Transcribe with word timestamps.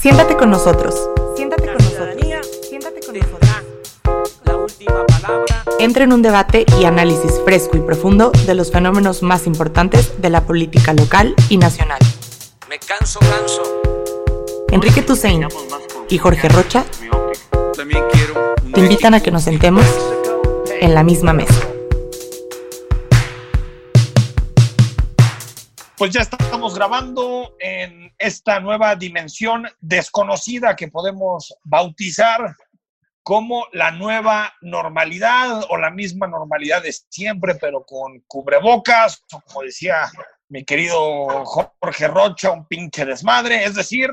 Siéntate 0.00 0.34
con 0.34 0.48
nosotros. 0.48 0.94
Siéntate 1.36 1.66
con 1.66 1.74
nosotros. 1.74 2.16
Siéntate 2.66 3.00
con 3.04 3.18
nosotros. 3.18 3.50
La 4.44 4.56
última 4.56 5.04
palabra. 5.04 5.64
Entra 5.78 6.04
en 6.04 6.14
un 6.14 6.22
debate 6.22 6.64
y 6.80 6.86
análisis 6.86 7.38
fresco 7.44 7.76
y 7.76 7.80
profundo 7.80 8.32
de 8.46 8.54
los 8.54 8.72
fenómenos 8.72 9.22
más 9.22 9.46
importantes 9.46 10.22
de 10.22 10.30
la 10.30 10.46
política 10.46 10.94
local 10.94 11.34
y 11.50 11.58
nacional. 11.58 11.98
Me 12.70 12.78
canso, 12.78 13.20
canso. 13.20 13.62
Enrique 14.70 15.02
Tusein 15.02 15.46
y 16.08 16.16
Jorge 16.16 16.48
Rocha 16.48 16.84
También 17.76 18.02
quiero. 18.10 18.54
un 18.64 18.72
te 18.72 18.80
invitan 18.80 19.12
a 19.12 19.20
que 19.20 19.30
nos 19.30 19.42
sentemos 19.42 19.84
en 20.80 20.94
la 20.94 21.02
misma 21.02 21.34
mesa. 21.34 21.69
Pues 26.00 26.12
ya 26.12 26.22
estamos 26.22 26.74
grabando 26.74 27.56
en 27.58 28.10
esta 28.16 28.58
nueva 28.58 28.96
dimensión 28.96 29.68
desconocida 29.82 30.74
que 30.74 30.88
podemos 30.88 31.54
bautizar 31.62 32.56
como 33.22 33.66
la 33.72 33.90
nueva 33.90 34.50
normalidad 34.62 35.62
o 35.68 35.76
la 35.76 35.90
misma 35.90 36.26
normalidad 36.26 36.82
de 36.82 36.90
siempre, 36.90 37.56
pero 37.56 37.84
con 37.84 38.18
cubrebocas, 38.20 39.22
o 39.30 39.42
como 39.42 39.60
decía 39.60 40.10
mi 40.48 40.64
querido 40.64 41.44
Jorge 41.44 42.08
Rocha, 42.08 42.50
un 42.50 42.66
pinche 42.66 43.04
desmadre. 43.04 43.62
Es 43.62 43.74
decir, 43.74 44.08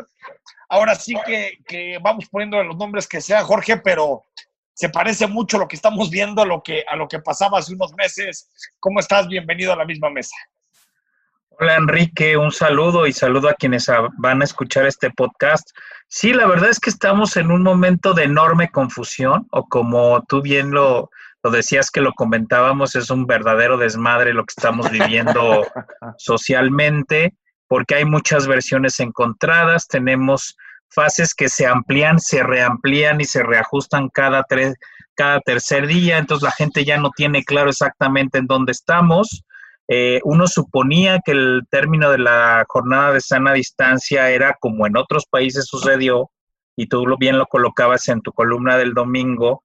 ahora 0.67 0.93
sí 0.93 1.15
que, 1.25 1.59
que 1.65 1.99
vamos 2.01 2.25
poniendo 2.29 2.61
los 2.65 2.75
nombres 2.75 3.07
que 3.07 3.21
sea 3.21 3.45
Jorge, 3.45 3.77
pero 3.77 4.25
se 4.73 4.89
parece 4.89 5.25
mucho 5.25 5.57
lo 5.57 5.69
que 5.69 5.77
estamos 5.77 6.09
viendo 6.09 6.41
a 6.41 6.45
lo 6.45 6.61
que, 6.61 6.83
a 6.85 6.97
lo 6.97 7.07
que 7.07 7.19
pasaba 7.19 7.59
hace 7.59 7.73
unos 7.73 7.93
meses. 7.93 8.49
¿Cómo 8.77 8.99
estás? 8.99 9.29
Bienvenido 9.29 9.71
a 9.71 9.77
la 9.77 9.85
misma 9.85 10.09
mesa. 10.09 10.35
Hola 11.59 11.75
Enrique, 11.75 12.37
un 12.37 12.51
saludo 12.51 13.07
y 13.07 13.13
saludo 13.13 13.49
a 13.49 13.55
quienes 13.55 13.87
van 14.19 14.41
a 14.41 14.43
escuchar 14.43 14.85
este 14.85 15.09
podcast. 15.09 15.67
Sí, 16.07 16.31
la 16.31 16.45
verdad 16.45 16.69
es 16.69 16.79
que 16.79 16.91
estamos 16.91 17.35
en 17.35 17.49
un 17.49 17.63
momento 17.63 18.13
de 18.13 18.25
enorme 18.25 18.69
confusión, 18.69 19.47
o 19.49 19.67
como 19.67 20.23
tú 20.27 20.43
bien 20.43 20.69
lo, 20.69 21.09
lo 21.41 21.49
decías 21.49 21.89
que 21.89 22.01
lo 22.01 22.13
comentábamos, 22.13 22.95
es 22.95 23.09
un 23.09 23.25
verdadero 23.25 23.79
desmadre 23.79 24.35
lo 24.35 24.45
que 24.45 24.53
estamos 24.55 24.91
viviendo 24.91 25.65
socialmente, 26.19 27.33
porque 27.67 27.95
hay 27.95 28.05
muchas 28.05 28.45
versiones 28.45 28.99
encontradas, 28.99 29.87
tenemos 29.87 30.55
fases 30.91 31.33
que 31.33 31.49
se 31.49 31.65
amplían, 31.65 32.19
se 32.19 32.43
reamplían 32.43 33.19
y 33.19 33.25
se 33.25 33.41
reajustan 33.41 34.09
cada, 34.09 34.43
tres, 34.43 34.75
cada 35.15 35.39
tercer 35.39 35.87
día, 35.87 36.19
entonces 36.19 36.43
la 36.43 36.51
gente 36.51 36.85
ya 36.85 36.97
no 36.97 37.09
tiene 37.15 37.43
claro 37.43 37.71
exactamente 37.71 38.37
en 38.37 38.45
dónde 38.45 38.73
estamos. 38.73 39.43
Eh, 39.87 40.19
uno 40.23 40.47
suponía 40.47 41.21
que 41.23 41.31
el 41.31 41.61
término 41.69 42.11
de 42.11 42.17
la 42.17 42.65
jornada 42.67 43.13
de 43.13 43.21
sana 43.21 43.53
distancia 43.53 44.29
era 44.29 44.57
como 44.59 44.85
en 44.85 44.97
otros 44.97 45.25
países 45.25 45.65
sucedió, 45.65 46.29
y 46.75 46.87
tú 46.87 47.05
bien 47.17 47.37
lo 47.37 47.47
colocabas 47.47 48.07
en 48.09 48.21
tu 48.21 48.31
columna 48.33 48.77
del 48.77 48.93
domingo, 48.93 49.63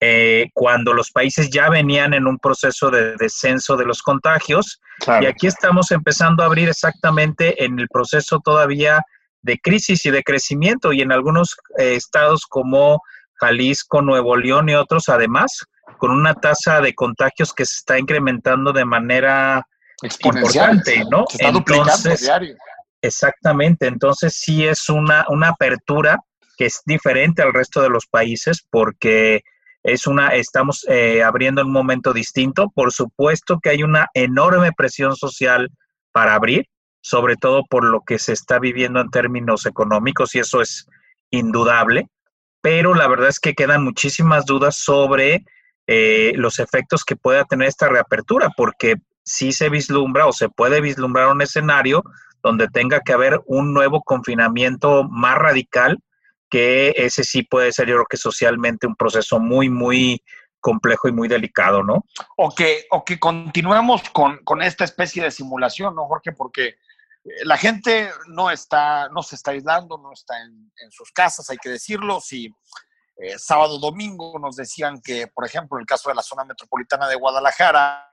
eh, 0.00 0.50
cuando 0.52 0.92
los 0.92 1.10
países 1.10 1.48
ya 1.48 1.70
venían 1.70 2.12
en 2.12 2.26
un 2.26 2.38
proceso 2.38 2.90
de 2.90 3.16
descenso 3.16 3.76
de 3.76 3.86
los 3.86 4.02
contagios, 4.02 4.80
y 5.20 5.26
aquí 5.26 5.46
estamos 5.46 5.90
empezando 5.90 6.42
a 6.42 6.46
abrir 6.46 6.68
exactamente 6.68 7.64
en 7.64 7.78
el 7.78 7.88
proceso 7.88 8.40
todavía 8.40 9.02
de 9.40 9.58
crisis 9.58 10.04
y 10.06 10.10
de 10.10 10.22
crecimiento, 10.22 10.92
y 10.92 11.00
en 11.00 11.12
algunos 11.12 11.56
eh, 11.78 11.94
estados 11.94 12.46
como 12.46 13.00
Jalisco, 13.34 14.02
Nuevo 14.02 14.36
León 14.36 14.68
y 14.68 14.74
otros, 14.74 15.08
además, 15.08 15.64
con 15.98 16.10
una 16.10 16.34
tasa 16.34 16.80
de 16.80 16.94
contagios 16.94 17.52
que 17.52 17.64
se 17.64 17.76
está 17.78 17.98
incrementando 17.98 18.72
de 18.72 18.84
manera 18.84 19.66
importante, 20.02 21.04
¿no? 21.10 21.24
Se 21.28 21.36
está 21.36 21.52
duplicando 21.52 21.92
Entonces, 21.92 22.20
diario. 22.20 22.56
Exactamente, 23.00 23.86
entonces 23.86 24.34
sí 24.36 24.66
es 24.66 24.88
una, 24.88 25.24
una 25.28 25.48
apertura 25.48 26.18
que 26.56 26.66
es 26.66 26.82
diferente 26.86 27.42
al 27.42 27.52
resto 27.52 27.82
de 27.82 27.88
los 27.88 28.06
países 28.06 28.64
porque 28.70 29.42
es 29.82 30.06
una, 30.06 30.28
estamos 30.28 30.86
eh, 30.88 31.22
abriendo 31.22 31.60
en 31.60 31.66
un 31.66 31.72
momento 31.72 32.12
distinto. 32.12 32.70
Por 32.70 32.92
supuesto 32.92 33.58
que 33.60 33.70
hay 33.70 33.82
una 33.82 34.08
enorme 34.14 34.72
presión 34.72 35.16
social 35.16 35.70
para 36.12 36.34
abrir, 36.34 36.68
sobre 37.00 37.36
todo 37.36 37.64
por 37.68 37.84
lo 37.84 38.02
que 38.02 38.18
se 38.18 38.32
está 38.32 38.60
viviendo 38.60 39.00
en 39.00 39.10
términos 39.10 39.66
económicos 39.66 40.34
y 40.34 40.38
eso 40.38 40.60
es 40.60 40.86
indudable, 41.30 42.08
pero 42.60 42.94
la 42.94 43.08
verdad 43.08 43.28
es 43.28 43.40
que 43.40 43.54
quedan 43.54 43.82
muchísimas 43.82 44.46
dudas 44.46 44.76
sobre 44.76 45.44
eh, 45.86 46.32
los 46.36 46.58
efectos 46.58 47.04
que 47.04 47.16
pueda 47.16 47.44
tener 47.44 47.68
esta 47.68 47.88
reapertura, 47.88 48.50
porque 48.56 48.96
sí 49.24 49.52
se 49.52 49.68
vislumbra 49.68 50.26
o 50.26 50.32
se 50.32 50.48
puede 50.48 50.80
vislumbrar 50.80 51.28
un 51.28 51.42
escenario 51.42 52.02
donde 52.42 52.68
tenga 52.68 53.00
que 53.00 53.12
haber 53.12 53.40
un 53.46 53.72
nuevo 53.72 54.02
confinamiento 54.02 55.04
más 55.04 55.36
radical, 55.36 55.98
que 56.50 56.92
ese 56.96 57.24
sí 57.24 57.42
puede 57.42 57.72
ser 57.72 57.88
yo 57.88 57.94
creo 57.94 58.06
que 58.06 58.16
socialmente 58.16 58.86
un 58.86 58.96
proceso 58.96 59.38
muy, 59.38 59.68
muy 59.68 60.22
complejo 60.60 61.08
y 61.08 61.12
muy 61.12 61.28
delicado, 61.28 61.82
¿no? 61.82 62.04
o 62.36 62.54
que, 62.54 62.86
o 62.90 63.04
que 63.04 63.18
continuemos 63.18 64.02
con, 64.10 64.38
con 64.44 64.62
esta 64.62 64.84
especie 64.84 65.22
de 65.22 65.30
simulación, 65.30 65.94
¿no, 65.94 66.06
Jorge? 66.06 66.32
Porque 66.32 66.76
eh, 67.24 67.44
la 67.44 67.56
gente 67.56 68.10
no 68.28 68.50
está, 68.50 69.08
no 69.08 69.22
se 69.22 69.36
está 69.36 69.52
aislando, 69.52 69.98
no 69.98 70.12
está 70.12 70.34
en, 70.40 70.90
sus 70.90 71.10
casas, 71.12 71.48
hay 71.50 71.58
que 71.58 71.70
decirlo. 71.70 72.20
Si 72.20 72.54
eh, 73.22 73.38
sábado, 73.38 73.78
domingo 73.78 74.38
nos 74.38 74.56
decían 74.56 75.00
que, 75.00 75.26
por 75.28 75.44
ejemplo, 75.46 75.78
en 75.78 75.82
el 75.82 75.86
caso 75.86 76.08
de 76.08 76.14
la 76.16 76.22
zona 76.22 76.44
metropolitana 76.44 77.08
de 77.08 77.14
Guadalajara, 77.16 78.10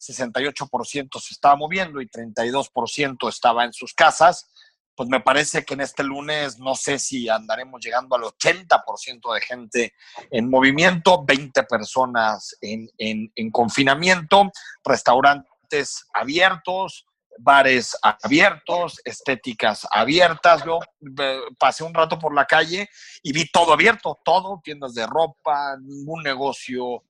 68% 0.00 1.20
se 1.20 1.34
estaba 1.34 1.56
moviendo 1.56 2.00
y 2.00 2.08
32% 2.08 3.28
estaba 3.28 3.64
en 3.64 3.72
sus 3.72 3.94
casas, 3.94 4.48
pues 4.94 5.08
me 5.08 5.20
parece 5.20 5.64
que 5.64 5.74
en 5.74 5.80
este 5.82 6.02
lunes 6.02 6.58
no 6.58 6.74
sé 6.74 6.98
si 6.98 7.28
andaremos 7.28 7.80
llegando 7.84 8.16
al 8.16 8.22
80% 8.22 9.32
de 9.34 9.40
gente 9.40 9.92
en 10.30 10.50
movimiento, 10.50 11.24
20 11.24 11.62
personas 11.64 12.56
en, 12.60 12.88
en- 12.98 13.30
en 13.36 13.50
confinamiento, 13.52 14.50
restaurantes 14.84 16.04
abiertos, 16.12 17.06
bares 17.38 17.96
abiertos, 18.02 19.00
estéticas 19.04 19.86
abiertas. 19.90 20.64
Yo 20.64 20.80
eh, 21.20 21.40
pasé 21.58 21.84
un 21.84 21.94
rato 21.94 22.18
por 22.18 22.34
la 22.34 22.44
calle 22.44 22.88
y 23.22 23.32
vi 23.32 23.50
todo 23.50 23.72
abierto, 23.72 24.20
todo, 24.24 24.60
tiendas 24.62 24.94
de 24.94 25.06
ropa, 25.06 25.76
ningún 25.80 26.22
negocio 26.22 27.04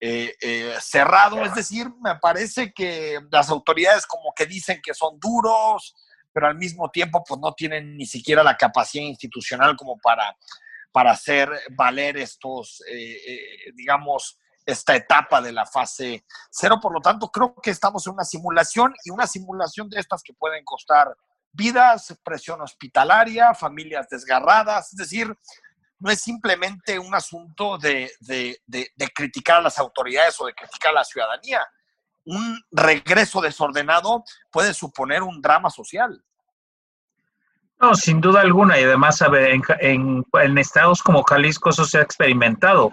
eh, 0.00 0.34
eh, 0.40 0.74
cerrado. 0.80 1.44
Es 1.44 1.54
decir, 1.54 1.88
me 2.02 2.16
parece 2.16 2.72
que 2.72 3.18
las 3.30 3.50
autoridades 3.50 4.06
como 4.06 4.32
que 4.34 4.46
dicen 4.46 4.80
que 4.82 4.94
son 4.94 5.18
duros, 5.18 5.94
pero 6.32 6.46
al 6.46 6.56
mismo 6.56 6.90
tiempo 6.90 7.22
pues 7.26 7.40
no 7.40 7.52
tienen 7.52 7.96
ni 7.96 8.06
siquiera 8.06 8.42
la 8.42 8.56
capacidad 8.56 9.04
institucional 9.04 9.76
como 9.76 9.98
para, 9.98 10.36
para 10.92 11.12
hacer 11.12 11.50
valer 11.76 12.16
estos, 12.16 12.82
digamos, 13.74 14.38
esta 14.66 14.94
etapa 14.94 15.40
de 15.40 15.52
la 15.52 15.66
fase 15.66 16.24
cero. 16.50 16.78
Por 16.80 16.92
lo 16.92 17.00
tanto, 17.00 17.28
creo 17.30 17.54
que 17.62 17.70
estamos 17.70 18.06
en 18.06 18.14
una 18.14 18.24
simulación 18.24 18.94
y 19.04 19.10
una 19.10 19.26
simulación 19.26 19.88
de 19.88 20.00
estas 20.00 20.22
que 20.22 20.32
pueden 20.34 20.64
costar 20.64 21.16
vidas, 21.52 22.16
presión 22.24 22.60
hospitalaria, 22.62 23.54
familias 23.54 24.08
desgarradas. 24.08 24.92
Es 24.92 24.96
decir, 24.96 25.36
no 25.98 26.10
es 26.10 26.20
simplemente 26.20 26.98
un 26.98 27.14
asunto 27.14 27.78
de, 27.78 28.10
de- 28.20 28.60
criticar 29.14 29.58
a 29.58 29.62
las 29.62 29.78
autoridades 29.78 30.40
o 30.40 30.46
de 30.46 30.54
criticar 30.54 30.90
a 30.90 30.94
la 31.00 31.04
ciudadanía. 31.04 31.60
Un 32.24 32.60
regreso 32.70 33.40
desordenado 33.40 34.24
puede 34.50 34.74
suponer 34.74 35.22
un 35.22 35.40
drama 35.42 35.70
social. 35.70 36.24
No, 37.80 37.94
sin 37.96 38.20
duda 38.20 38.40
alguna, 38.40 38.78
y 38.78 38.84
además, 38.84 39.20
en, 39.22 39.62
en- 39.80 40.24
en 40.32 40.58
estados 40.58 41.02
como 41.02 41.22
Jalisco 41.24 41.70
eso 41.70 41.84
se 41.84 41.98
ha 41.98 42.02
experimentado. 42.02 42.92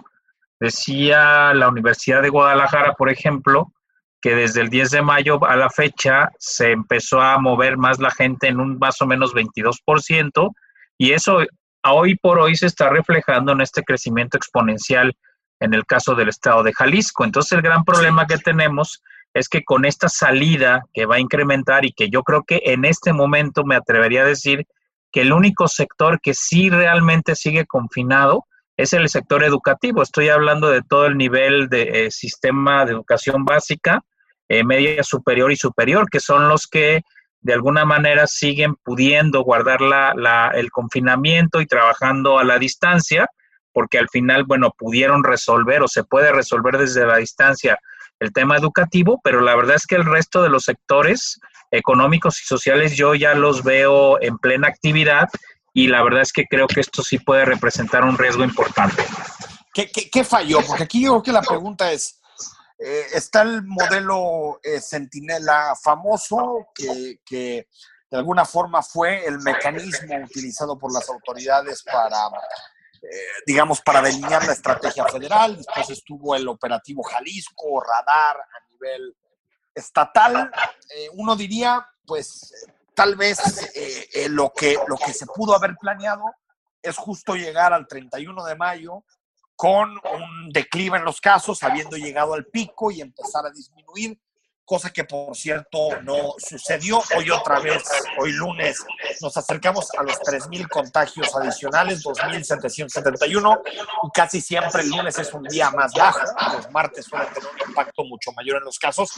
Decía 0.60 1.54
la 1.54 1.68
Universidad 1.68 2.22
de 2.22 2.28
Guadalajara, 2.28 2.92
por 2.92 3.10
ejemplo, 3.10 3.72
que 4.20 4.34
desde 4.34 4.60
el 4.60 4.68
10 4.68 4.90
de 4.90 5.02
mayo 5.02 5.42
a 5.44 5.56
la 5.56 5.70
fecha 5.70 6.30
se 6.38 6.72
empezó 6.72 7.22
a 7.22 7.38
mover 7.38 7.78
más 7.78 7.98
la 7.98 8.10
gente 8.10 8.48
en 8.48 8.60
un 8.60 8.78
más 8.78 9.00
o 9.00 9.06
menos 9.06 9.34
22%, 9.34 10.52
y 10.98 11.12
eso 11.12 11.38
hoy 11.84 12.16
por 12.16 12.38
hoy 12.38 12.56
se 12.56 12.66
está 12.66 12.90
reflejando 12.90 13.52
en 13.52 13.62
este 13.62 13.82
crecimiento 13.82 14.36
exponencial 14.36 15.16
en 15.60 15.72
el 15.72 15.86
caso 15.86 16.14
del 16.14 16.28
estado 16.28 16.62
de 16.62 16.74
Jalisco. 16.74 17.24
Entonces, 17.24 17.52
el 17.52 17.62
gran 17.62 17.84
problema 17.84 18.26
que 18.26 18.36
tenemos 18.36 19.02
es 19.32 19.48
que 19.48 19.62
con 19.64 19.84
esta 19.84 20.08
salida 20.08 20.84
que 20.92 21.06
va 21.06 21.16
a 21.16 21.20
incrementar 21.20 21.84
y 21.84 21.92
que 21.92 22.10
yo 22.10 22.22
creo 22.22 22.42
que 22.42 22.60
en 22.64 22.84
este 22.84 23.12
momento 23.12 23.64
me 23.64 23.76
atrevería 23.76 24.22
a 24.22 24.26
decir 24.26 24.66
que 25.12 25.22
el 25.22 25.32
único 25.32 25.68
sector 25.68 26.20
que 26.20 26.34
sí 26.34 26.68
realmente 26.68 27.34
sigue 27.34 27.66
confinado 27.66 28.46
es 28.80 28.94
el 28.94 29.08
sector 29.10 29.44
educativo. 29.44 30.02
Estoy 30.02 30.30
hablando 30.30 30.70
de 30.70 30.82
todo 30.82 31.06
el 31.06 31.18
nivel 31.18 31.68
de 31.68 32.06
eh, 32.06 32.10
sistema 32.10 32.86
de 32.86 32.92
educación 32.92 33.44
básica, 33.44 34.02
eh, 34.48 34.64
media 34.64 35.02
superior 35.04 35.52
y 35.52 35.56
superior, 35.56 36.08
que 36.10 36.18
son 36.18 36.48
los 36.48 36.66
que 36.66 37.02
de 37.42 37.52
alguna 37.52 37.84
manera 37.84 38.26
siguen 38.26 38.74
pudiendo 38.82 39.42
guardar 39.42 39.82
la, 39.82 40.14
la, 40.16 40.50
el 40.54 40.70
confinamiento 40.70 41.60
y 41.60 41.66
trabajando 41.66 42.38
a 42.38 42.44
la 42.44 42.58
distancia, 42.58 43.28
porque 43.72 43.98
al 43.98 44.08
final, 44.08 44.44
bueno, 44.44 44.74
pudieron 44.76 45.24
resolver 45.24 45.82
o 45.82 45.88
se 45.88 46.04
puede 46.04 46.32
resolver 46.32 46.78
desde 46.78 47.06
la 47.06 47.18
distancia 47.18 47.78
el 48.18 48.32
tema 48.32 48.56
educativo, 48.56 49.20
pero 49.22 49.42
la 49.42 49.56
verdad 49.56 49.76
es 49.76 49.86
que 49.86 49.96
el 49.96 50.04
resto 50.06 50.42
de 50.42 50.48
los 50.48 50.64
sectores 50.64 51.38
económicos 51.70 52.40
y 52.40 52.44
sociales 52.44 52.96
yo 52.96 53.14
ya 53.14 53.34
los 53.34 53.62
veo 53.62 54.20
en 54.20 54.38
plena 54.38 54.68
actividad 54.68 55.28
y 55.72 55.86
la 55.86 56.02
verdad 56.02 56.22
es 56.22 56.32
que 56.32 56.46
creo 56.46 56.66
que 56.66 56.80
esto 56.80 57.02
sí 57.02 57.18
puede 57.18 57.44
representar 57.44 58.04
un 58.04 58.18
riesgo 58.18 58.44
importante. 58.44 59.04
¿Qué, 59.72 59.90
qué, 59.90 60.10
qué 60.10 60.24
falló? 60.24 60.60
Porque 60.66 60.82
aquí 60.82 61.02
yo 61.02 61.10
creo 61.10 61.22
que 61.22 61.32
la 61.32 61.42
pregunta 61.42 61.92
es, 61.92 62.20
eh, 62.82 63.06
está 63.12 63.42
el 63.42 63.62
modelo 63.62 64.58
eh, 64.62 64.80
Centinela 64.80 65.74
famoso, 65.80 66.68
que, 66.74 67.20
que, 67.26 67.68
de 68.10 68.16
alguna 68.16 68.46
forma 68.46 68.82
fue 68.82 69.26
el 69.26 69.38
mecanismo 69.40 70.16
utilizado 70.24 70.78
por 70.78 70.90
las 70.92 71.08
autoridades 71.10 71.82
para, 71.82 72.28
eh, 73.02 73.26
digamos, 73.46 73.82
para 73.82 74.00
delinear 74.00 74.46
la 74.46 74.54
estrategia 74.54 75.04
federal. 75.04 75.58
Después 75.58 75.90
estuvo 75.90 76.34
el 76.34 76.48
operativo 76.48 77.02
Jalisco, 77.02 77.82
radar 77.82 78.38
a 78.38 78.70
nivel 78.70 79.14
estatal. 79.74 80.50
uno 81.12 81.36
diría, 81.36 81.86
pues, 82.06 82.52
tal 83.00 83.16
vez 83.16 83.38
lo, 84.28 84.52
que, 84.52 84.76
lo 84.86 84.98
que 84.98 85.14
se 85.14 85.24
pudo 85.24 85.54
haber 85.54 85.74
planeado 85.80 86.22
es 86.82 86.98
justo 86.98 87.34
llegar 87.34 87.72
al 87.72 87.86
31 87.86 88.44
de 88.44 88.56
mayo 88.56 89.04
con 89.56 89.88
un 89.90 90.50
declive 90.50 90.98
en 90.98 91.04
los 91.04 91.18
casos, 91.18 91.62
habiendo 91.62 91.96
llegado 91.96 92.34
al 92.34 92.44
pico 92.44 92.90
y 92.90 93.00
empezar 93.00 93.46
a 93.46 93.50
disminuir, 93.50 94.20
cosa 94.66 94.90
que 94.90 95.04
por 95.04 95.34
cierto 95.34 96.02
no 96.02 96.34
sucedió. 96.36 97.02
Hoy 97.16 97.30
otra 97.30 97.58
vez, 97.60 97.82
hoy 98.18 98.32
lunes, 98.32 98.84
nos 99.22 99.34
acercamos 99.34 99.88
a 99.96 100.02
los 100.02 100.20
3.000 100.20 100.68
contagios 100.68 101.34
adicionales, 101.34 102.04
2.771, 102.04 103.62
y 104.02 104.10
casi 104.12 104.42
siempre 104.42 104.82
el 104.82 104.90
lunes 104.90 105.18
es 105.18 105.32
un 105.32 105.44
día 105.44 105.70
más 105.70 105.94
bajo, 105.94 106.20
los 106.54 106.70
martes 106.70 107.06
suelen 107.06 107.32
tener 107.32 107.48
un 107.48 107.68
impacto 107.70 108.04
mucho 108.04 108.30
mayor 108.32 108.58
en 108.58 108.64
los 108.64 108.78
casos, 108.78 109.10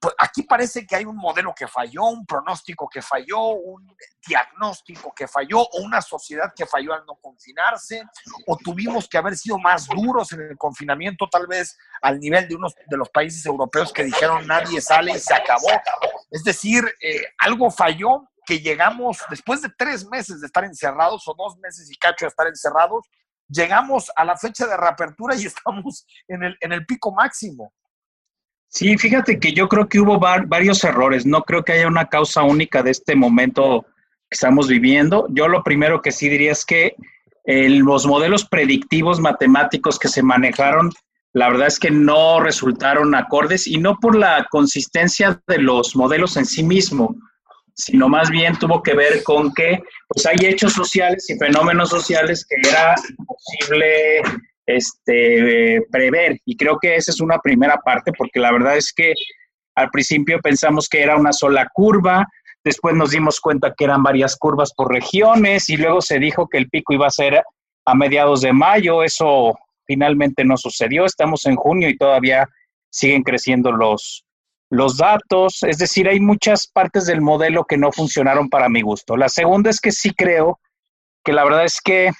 pues 0.00 0.14
aquí 0.18 0.42
parece 0.42 0.86
que 0.86 0.94
hay 0.94 1.04
un 1.04 1.16
modelo 1.16 1.52
que 1.54 1.66
falló, 1.66 2.04
un 2.04 2.24
pronóstico 2.24 2.88
que 2.88 3.02
falló, 3.02 3.40
un 3.48 3.96
diagnóstico 4.26 5.12
que 5.14 5.26
falló, 5.26 5.60
o 5.60 5.82
una 5.82 6.00
sociedad 6.00 6.52
que 6.54 6.66
falló 6.66 6.94
al 6.94 7.04
no 7.04 7.16
confinarse, 7.16 8.04
o 8.46 8.56
tuvimos 8.56 9.08
que 9.08 9.18
haber 9.18 9.36
sido 9.36 9.58
más 9.58 9.88
duros 9.88 10.32
en 10.32 10.42
el 10.42 10.56
confinamiento, 10.56 11.28
tal 11.28 11.46
vez 11.46 11.76
al 12.00 12.20
nivel 12.20 12.46
de 12.46 12.54
unos 12.54 12.74
de 12.86 12.96
los 12.96 13.08
países 13.08 13.44
europeos 13.44 13.92
que 13.92 14.04
dijeron 14.04 14.46
nadie 14.46 14.80
sale 14.80 15.12
y 15.12 15.18
se 15.18 15.34
acabó. 15.34 15.68
Es 16.30 16.44
decir, 16.44 16.84
eh, 17.00 17.22
algo 17.38 17.70
falló 17.70 18.28
que 18.46 18.60
llegamos, 18.60 19.18
después 19.28 19.62
de 19.62 19.68
tres 19.76 20.06
meses 20.06 20.40
de 20.40 20.46
estar 20.46 20.64
encerrados, 20.64 21.26
o 21.26 21.34
dos 21.34 21.58
meses 21.58 21.90
y 21.90 21.96
cacho 21.96 22.24
de 22.24 22.28
estar 22.28 22.46
encerrados, 22.46 23.04
llegamos 23.48 24.10
a 24.14 24.24
la 24.24 24.36
fecha 24.36 24.66
de 24.66 24.76
reapertura 24.76 25.34
y 25.34 25.46
estamos 25.46 26.06
en 26.28 26.44
el, 26.44 26.56
en 26.60 26.72
el 26.72 26.86
pico 26.86 27.12
máximo. 27.12 27.72
Sí, 28.68 28.98
fíjate 28.98 29.40
que 29.40 29.52
yo 29.52 29.68
creo 29.68 29.88
que 29.88 30.00
hubo 30.00 30.18
varios 30.18 30.84
errores. 30.84 31.24
No 31.24 31.42
creo 31.42 31.64
que 31.64 31.72
haya 31.72 31.88
una 31.88 32.06
causa 32.06 32.42
única 32.42 32.82
de 32.82 32.90
este 32.90 33.16
momento 33.16 33.86
que 34.30 34.34
estamos 34.34 34.68
viviendo. 34.68 35.26
Yo 35.30 35.48
lo 35.48 35.62
primero 35.62 36.02
que 36.02 36.12
sí 36.12 36.28
diría 36.28 36.52
es 36.52 36.64
que 36.64 36.94
eh, 37.44 37.70
los 37.70 38.06
modelos 38.06 38.44
predictivos 38.44 39.20
matemáticos 39.20 39.98
que 39.98 40.08
se 40.08 40.22
manejaron, 40.22 40.92
la 41.32 41.48
verdad 41.48 41.68
es 41.68 41.78
que 41.78 41.90
no 41.90 42.40
resultaron 42.40 43.14
acordes 43.14 43.66
y 43.66 43.78
no 43.78 43.96
por 43.98 44.16
la 44.16 44.46
consistencia 44.50 45.40
de 45.46 45.58
los 45.58 45.96
modelos 45.96 46.36
en 46.36 46.44
sí 46.44 46.62
mismo, 46.62 47.16
sino 47.74 48.08
más 48.08 48.28
bien 48.28 48.58
tuvo 48.58 48.82
que 48.82 48.94
ver 48.94 49.22
con 49.22 49.54
que 49.54 49.80
pues 50.08 50.26
hay 50.26 50.36
hechos 50.46 50.74
sociales 50.74 51.28
y 51.30 51.38
fenómenos 51.38 51.88
sociales 51.88 52.44
que 52.46 52.68
era 52.68 52.94
imposible 53.18 54.20
este, 54.68 55.80
prever. 55.90 56.38
Y 56.44 56.56
creo 56.56 56.78
que 56.78 56.94
esa 56.96 57.10
es 57.10 57.20
una 57.20 57.38
primera 57.38 57.78
parte, 57.78 58.12
porque 58.12 58.38
la 58.38 58.52
verdad 58.52 58.76
es 58.76 58.92
que 58.92 59.14
al 59.74 59.88
principio 59.90 60.40
pensamos 60.40 60.88
que 60.88 61.02
era 61.02 61.16
una 61.16 61.32
sola 61.32 61.66
curva, 61.72 62.26
después 62.62 62.94
nos 62.94 63.12
dimos 63.12 63.40
cuenta 63.40 63.72
que 63.74 63.84
eran 63.84 64.02
varias 64.02 64.36
curvas 64.36 64.74
por 64.74 64.92
regiones 64.92 65.70
y 65.70 65.78
luego 65.78 66.02
se 66.02 66.18
dijo 66.18 66.48
que 66.48 66.58
el 66.58 66.68
pico 66.68 66.92
iba 66.92 67.06
a 67.06 67.10
ser 67.10 67.42
a 67.86 67.94
mediados 67.94 68.42
de 68.42 68.52
mayo. 68.52 69.02
Eso 69.02 69.58
finalmente 69.86 70.44
no 70.44 70.58
sucedió. 70.58 71.06
Estamos 71.06 71.46
en 71.46 71.56
junio 71.56 71.88
y 71.88 71.96
todavía 71.96 72.46
siguen 72.90 73.22
creciendo 73.22 73.72
los, 73.72 74.26
los 74.68 74.98
datos. 74.98 75.62
Es 75.62 75.78
decir, 75.78 76.08
hay 76.08 76.20
muchas 76.20 76.66
partes 76.66 77.06
del 77.06 77.22
modelo 77.22 77.64
que 77.64 77.78
no 77.78 77.90
funcionaron 77.90 78.50
para 78.50 78.68
mi 78.68 78.82
gusto. 78.82 79.16
La 79.16 79.30
segunda 79.30 79.70
es 79.70 79.80
que 79.80 79.92
sí 79.92 80.12
creo 80.12 80.60
que 81.24 81.32
la 81.32 81.44
verdad 81.44 81.64
es 81.64 81.80
que 81.82 82.10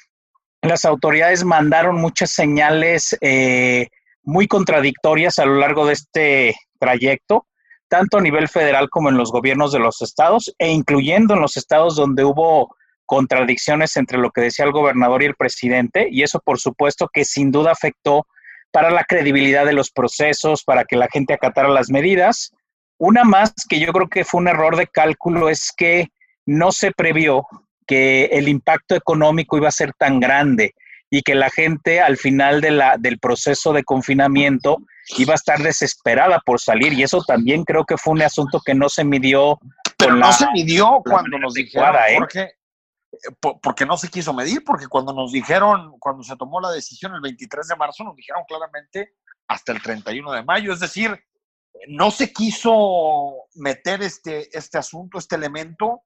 las 0.62 0.84
autoridades 0.84 1.44
mandaron 1.44 1.96
muchas 1.96 2.30
señales 2.30 3.16
eh, 3.20 3.88
muy 4.22 4.46
contradictorias 4.46 5.38
a 5.38 5.46
lo 5.46 5.56
largo 5.56 5.86
de 5.86 5.94
este 5.94 6.56
trayecto, 6.78 7.46
tanto 7.88 8.18
a 8.18 8.20
nivel 8.20 8.48
federal 8.48 8.90
como 8.90 9.08
en 9.08 9.16
los 9.16 9.32
gobiernos 9.32 9.72
de 9.72 9.78
los 9.78 10.02
estados, 10.02 10.54
e 10.58 10.70
incluyendo 10.70 11.34
en 11.34 11.40
los 11.40 11.56
estados 11.56 11.96
donde 11.96 12.24
hubo 12.24 12.74
contradicciones 13.06 13.96
entre 13.96 14.18
lo 14.18 14.30
que 14.30 14.42
decía 14.42 14.66
el 14.66 14.72
gobernador 14.72 15.22
y 15.22 15.26
el 15.26 15.34
presidente, 15.34 16.08
y 16.10 16.22
eso 16.22 16.40
por 16.40 16.58
supuesto 16.58 17.08
que 17.10 17.24
sin 17.24 17.50
duda 17.50 17.72
afectó 17.72 18.26
para 18.70 18.90
la 18.90 19.04
credibilidad 19.04 19.64
de 19.64 19.72
los 19.72 19.90
procesos, 19.90 20.62
para 20.64 20.84
que 20.84 20.96
la 20.96 21.08
gente 21.10 21.32
acatara 21.32 21.68
las 21.68 21.88
medidas. 21.88 22.52
Una 22.98 23.24
más 23.24 23.54
que 23.66 23.80
yo 23.80 23.92
creo 23.92 24.08
que 24.08 24.24
fue 24.24 24.40
un 24.42 24.48
error 24.48 24.76
de 24.76 24.88
cálculo 24.88 25.48
es 25.48 25.72
que 25.74 26.08
no 26.44 26.70
se 26.70 26.92
previó 26.92 27.46
que 27.88 28.26
el 28.26 28.48
impacto 28.48 28.94
económico 28.94 29.56
iba 29.56 29.66
a 29.66 29.72
ser 29.72 29.92
tan 29.94 30.20
grande 30.20 30.74
y 31.10 31.22
que 31.22 31.34
la 31.34 31.48
gente 31.50 32.00
al 32.00 32.18
final 32.18 32.60
de 32.60 32.70
la, 32.70 32.96
del 32.98 33.18
proceso 33.18 33.72
de 33.72 33.82
confinamiento 33.82 34.76
iba 35.16 35.32
a 35.32 35.36
estar 35.36 35.58
desesperada 35.60 36.40
por 36.44 36.60
salir. 36.60 36.92
Y 36.92 37.02
eso 37.02 37.22
también 37.26 37.64
creo 37.64 37.84
que 37.84 37.96
fue 37.96 38.12
un 38.12 38.22
asunto 38.22 38.60
que 38.64 38.74
no 38.74 38.90
se 38.90 39.04
midió. 39.04 39.58
Pero 39.96 40.14
no 40.14 40.30
se 40.32 40.46
midió 40.52 41.00
cuando 41.02 41.38
nos 41.38 41.54
dijeron, 41.54 41.96
¿eh? 42.08 42.50
porque 43.62 43.86
no 43.86 43.96
se 43.96 44.08
quiso 44.08 44.34
medir, 44.34 44.62
porque 44.64 44.86
cuando 44.86 45.14
nos 45.14 45.32
dijeron, 45.32 45.98
cuando 45.98 46.22
se 46.22 46.36
tomó 46.36 46.60
la 46.60 46.70
decisión 46.70 47.14
el 47.14 47.22
23 47.22 47.66
de 47.66 47.76
marzo, 47.76 48.04
nos 48.04 48.14
dijeron 48.14 48.42
claramente 48.46 49.14
hasta 49.48 49.72
el 49.72 49.80
31 49.80 50.30
de 50.32 50.42
mayo. 50.44 50.74
Es 50.74 50.80
decir, 50.80 51.18
no 51.88 52.10
se 52.10 52.32
quiso 52.32 53.46
meter 53.54 54.02
este, 54.02 54.56
este 54.56 54.76
asunto, 54.76 55.18
este 55.18 55.36
elemento, 55.36 56.02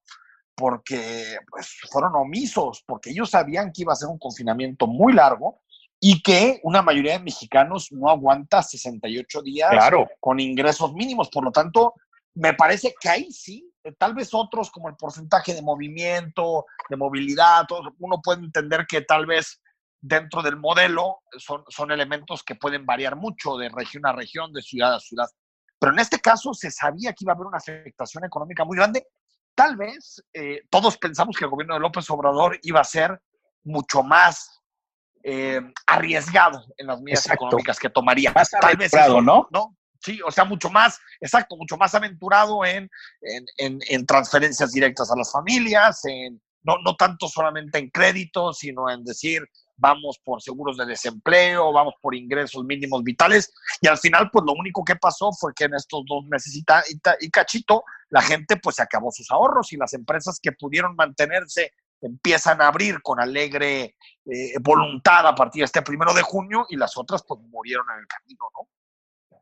porque 0.54 1.36
pues, 1.50 1.78
fueron 1.90 2.14
omisos, 2.14 2.82
porque 2.86 3.10
ellos 3.10 3.30
sabían 3.30 3.72
que 3.72 3.82
iba 3.82 3.92
a 3.92 3.96
ser 3.96 4.08
un 4.08 4.18
confinamiento 4.18 4.86
muy 4.86 5.12
largo 5.12 5.60
y 6.00 6.20
que 6.20 6.60
una 6.64 6.82
mayoría 6.82 7.12
de 7.12 7.24
mexicanos 7.24 7.92
no 7.92 8.10
aguanta 8.10 8.62
68 8.62 9.42
días 9.42 9.70
con 10.18 10.40
ingresos 10.40 10.92
mínimos. 10.94 11.30
Por 11.30 11.44
lo 11.44 11.52
tanto, 11.52 11.94
me 12.34 12.54
parece 12.54 12.94
que 13.00 13.08
ahí 13.08 13.30
sí, 13.30 13.70
eh, 13.84 13.92
tal 13.96 14.14
vez 14.14 14.30
otros 14.32 14.70
como 14.70 14.88
el 14.88 14.96
porcentaje 14.96 15.54
de 15.54 15.62
movimiento, 15.62 16.66
de 16.88 16.96
movilidad, 16.96 17.66
uno 17.98 18.20
puede 18.20 18.40
entender 18.40 18.86
que 18.88 19.02
tal 19.02 19.26
vez 19.26 19.62
dentro 20.00 20.42
del 20.42 20.56
modelo 20.56 21.20
son, 21.38 21.62
son 21.68 21.92
elementos 21.92 22.42
que 22.42 22.56
pueden 22.56 22.84
variar 22.84 23.14
mucho 23.14 23.56
de 23.56 23.68
región 23.68 24.04
a 24.04 24.12
región, 24.12 24.52
de 24.52 24.62
ciudad 24.62 24.94
a 24.94 25.00
ciudad. 25.00 25.28
Pero 25.78 25.92
en 25.92 26.00
este 26.00 26.18
caso 26.20 26.52
se 26.52 26.70
sabía 26.70 27.12
que 27.12 27.24
iba 27.24 27.32
a 27.32 27.36
haber 27.36 27.46
una 27.46 27.58
afectación 27.58 28.24
económica 28.24 28.64
muy 28.64 28.76
grande 28.76 29.06
tal 29.54 29.76
vez 29.76 30.22
eh, 30.32 30.62
todos 30.70 30.96
pensamos 30.98 31.36
que 31.36 31.44
el 31.44 31.50
gobierno 31.50 31.74
de 31.74 31.80
López 31.80 32.08
Obrador 32.10 32.58
iba 32.62 32.80
a 32.80 32.84
ser 32.84 33.20
mucho 33.64 34.02
más 34.02 34.62
eh, 35.22 35.60
arriesgado 35.86 36.64
en 36.76 36.88
las 36.88 37.00
medidas 37.00 37.30
económicas 37.30 37.78
que 37.78 37.90
tomaría. 37.90 38.32
Más 38.32 38.50
tal 38.50 38.76
vez 38.76 38.92
¿no? 39.22 39.48
¿no? 39.50 39.76
Sí, 40.00 40.20
o 40.26 40.32
sea, 40.32 40.44
mucho 40.44 40.68
más, 40.68 40.98
exacto, 41.20 41.56
mucho 41.56 41.76
más 41.76 41.94
aventurado 41.94 42.64
en, 42.64 42.90
en, 43.20 44.06
transferencias 44.06 44.72
directas 44.72 45.12
a 45.12 45.16
las 45.16 45.30
familias, 45.30 46.04
en, 46.06 46.42
no, 46.64 46.74
no 46.84 46.96
tanto 46.96 47.28
solamente 47.28 47.78
en 47.78 47.88
créditos, 47.88 48.58
sino 48.58 48.90
en 48.90 49.04
decir, 49.04 49.42
vamos 49.76 50.18
por 50.22 50.42
seguros 50.42 50.76
de 50.76 50.86
desempleo, 50.86 51.72
vamos 51.72 51.94
por 52.00 52.14
ingresos 52.14 52.64
mínimos 52.64 53.02
vitales, 53.02 53.52
y 53.80 53.88
al 53.88 53.98
final, 53.98 54.30
pues 54.32 54.44
lo 54.46 54.52
único 54.52 54.84
que 54.84 54.96
pasó 54.96 55.32
fue 55.32 55.52
que 55.54 55.64
en 55.64 55.74
estos 55.74 56.04
dos 56.06 56.24
meses 56.26 56.54
y, 56.54 56.64
y 57.20 57.30
cachito, 57.30 57.84
la 58.10 58.22
gente 58.22 58.56
pues 58.56 58.76
se 58.76 58.82
acabó 58.82 59.10
sus 59.10 59.30
ahorros 59.30 59.72
y 59.72 59.76
las 59.76 59.94
empresas 59.94 60.38
que 60.40 60.52
pudieron 60.52 60.94
mantenerse 60.94 61.72
empiezan 62.02 62.60
a 62.60 62.68
abrir 62.68 63.00
con 63.00 63.20
alegre 63.20 63.96
eh, 64.26 64.52
voluntad 64.60 65.26
a 65.26 65.34
partir 65.34 65.60
de 65.60 65.66
este 65.66 65.82
primero 65.82 66.12
de 66.12 66.22
junio 66.22 66.66
y 66.68 66.76
las 66.76 66.96
otras 66.96 67.22
pues 67.26 67.40
murieron 67.40 67.86
en 67.94 68.00
el 68.00 68.06
camino, 68.06 68.44
¿no? 68.54 68.68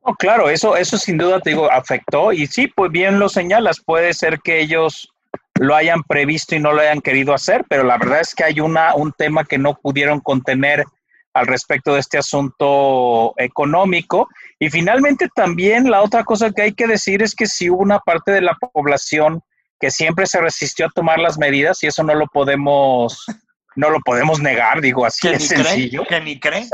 No, 0.07 0.15
claro, 0.15 0.49
eso, 0.49 0.77
eso 0.77 0.97
sin 0.97 1.19
duda 1.19 1.41
te 1.41 1.51
digo, 1.51 1.71
afectó 1.71 2.33
y 2.33 2.47
sí, 2.47 2.69
pues 2.69 2.91
bien 2.91 3.19
lo 3.19 3.29
señalas, 3.29 3.81
puede 3.85 4.15
ser 4.15 4.41
que 4.41 4.61
ellos 4.61 5.13
lo 5.61 5.77
hayan 5.77 6.03
previsto 6.05 6.55
y 6.55 6.59
no 6.59 6.73
lo 6.73 6.81
hayan 6.81 7.03
querido 7.03 7.35
hacer, 7.35 7.67
pero 7.69 7.85
la 7.85 7.99
verdad 7.99 8.23
es 8.23 8.35
que 8.35 8.45
hay 8.45 8.61
una, 8.61 8.95
un 8.95 9.13
tema 9.13 9.45
que 9.45 9.59
no 9.59 9.75
pudieron 9.75 10.21
contener 10.21 10.87
al 11.35 11.47
respecto 11.47 11.93
de 11.93 12.01
este 12.01 12.17
asunto 12.17 13.35
económico. 13.37 14.27
Y 14.59 14.71
finalmente 14.71 15.29
también 15.35 15.91
la 15.91 16.01
otra 16.01 16.25
cosa 16.25 16.51
que 16.51 16.63
hay 16.63 16.73
que 16.73 16.87
decir 16.87 17.23
es 17.23 17.35
que 17.35 17.45
si 17.45 17.69
hubo 17.69 17.83
una 17.83 17.99
parte 17.99 18.33
de 18.33 18.41
la 18.41 18.57
población 18.73 19.43
que 19.79 19.91
siempre 19.91 20.27
se 20.27 20.41
resistió 20.41 20.87
a 20.87 20.91
tomar 20.95 21.19
las 21.19 21.39
medidas 21.39 21.83
y 21.83 21.89
eso 21.89 22.03
no 22.05 22.15
lo 22.15 22.27
podemos 22.29 23.27
no 23.77 23.91
lo 23.91 24.01
podemos 24.01 24.41
negar, 24.41 24.81
digo 24.81 25.05
así 25.05 25.29
de 25.29 25.39
sencillo. 25.41 26.05
que 26.09 26.23
ni 26.23 26.41
cree, 26.41 26.67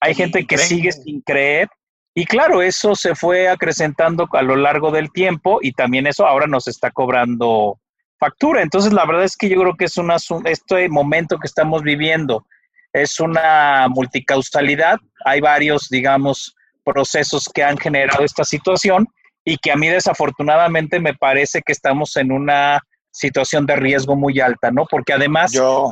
Hay 0.00 0.14
gente 0.14 0.46
que 0.46 0.56
sigue 0.56 0.92
sin 0.92 1.20
creer 1.20 1.68
y 2.14 2.24
claro, 2.24 2.62
eso 2.62 2.94
se 2.94 3.14
fue 3.14 3.48
acrecentando 3.48 4.28
a 4.32 4.42
lo 4.42 4.56
largo 4.56 4.90
del 4.90 5.12
tiempo 5.12 5.58
y 5.60 5.72
también 5.72 6.06
eso 6.06 6.26
ahora 6.26 6.46
nos 6.46 6.68
está 6.68 6.90
cobrando 6.90 7.78
factura. 8.22 8.62
Entonces, 8.62 8.92
la 8.92 9.04
verdad 9.04 9.24
es 9.24 9.36
que 9.36 9.48
yo 9.48 9.58
creo 9.60 9.74
que 9.76 9.86
es 9.86 9.96
una, 9.96 10.16
este 10.44 10.88
momento 10.88 11.38
que 11.38 11.48
estamos 11.48 11.82
viviendo 11.82 12.46
es 12.92 13.18
una 13.18 13.88
multicausalidad. 13.88 14.98
Hay 15.24 15.40
varios, 15.40 15.88
digamos, 15.88 16.54
procesos 16.84 17.48
que 17.52 17.64
han 17.64 17.78
generado 17.78 18.24
esta 18.24 18.44
situación 18.44 19.08
y 19.44 19.56
que 19.56 19.72
a 19.72 19.76
mí 19.76 19.88
desafortunadamente 19.88 21.00
me 21.00 21.14
parece 21.14 21.62
que 21.62 21.72
estamos 21.72 22.16
en 22.16 22.30
una 22.30 22.80
situación 23.10 23.66
de 23.66 23.76
riesgo 23.76 24.14
muy 24.14 24.38
alta, 24.40 24.70
¿no? 24.70 24.86
Porque 24.88 25.12
además 25.12 25.52
Yo, 25.52 25.90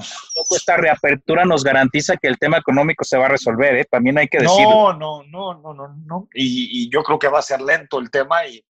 esta 0.57 0.77
reapertura 0.77 1.45
nos 1.45 1.65
garantiza 1.65 2.17
que 2.17 2.29
el 2.29 2.39
tema 2.39 2.59
económico 2.59 3.05
se 3.05 3.19
va 3.19 3.27
a 3.27 3.31
resolver, 3.31 3.75
¿eh? 3.77 3.87
También 3.91 4.19
hay 4.19 4.29
que 4.29 4.39
decirlo. 4.39 4.93
no, 4.95 5.23
no, 5.25 5.25
no, 5.25 5.55
no, 5.61 5.75
no, 5.75 5.97
no. 6.07 6.29
Y, 6.33 6.85
y 6.85 6.91
yo 6.91 7.03
creo 7.03 7.19
que 7.19 7.29
va 7.29 7.41
a 7.41 7.43
ser 7.43 7.61
lento 7.61 7.99
el 7.99 8.11
tema 8.11 8.47
y 8.47 8.63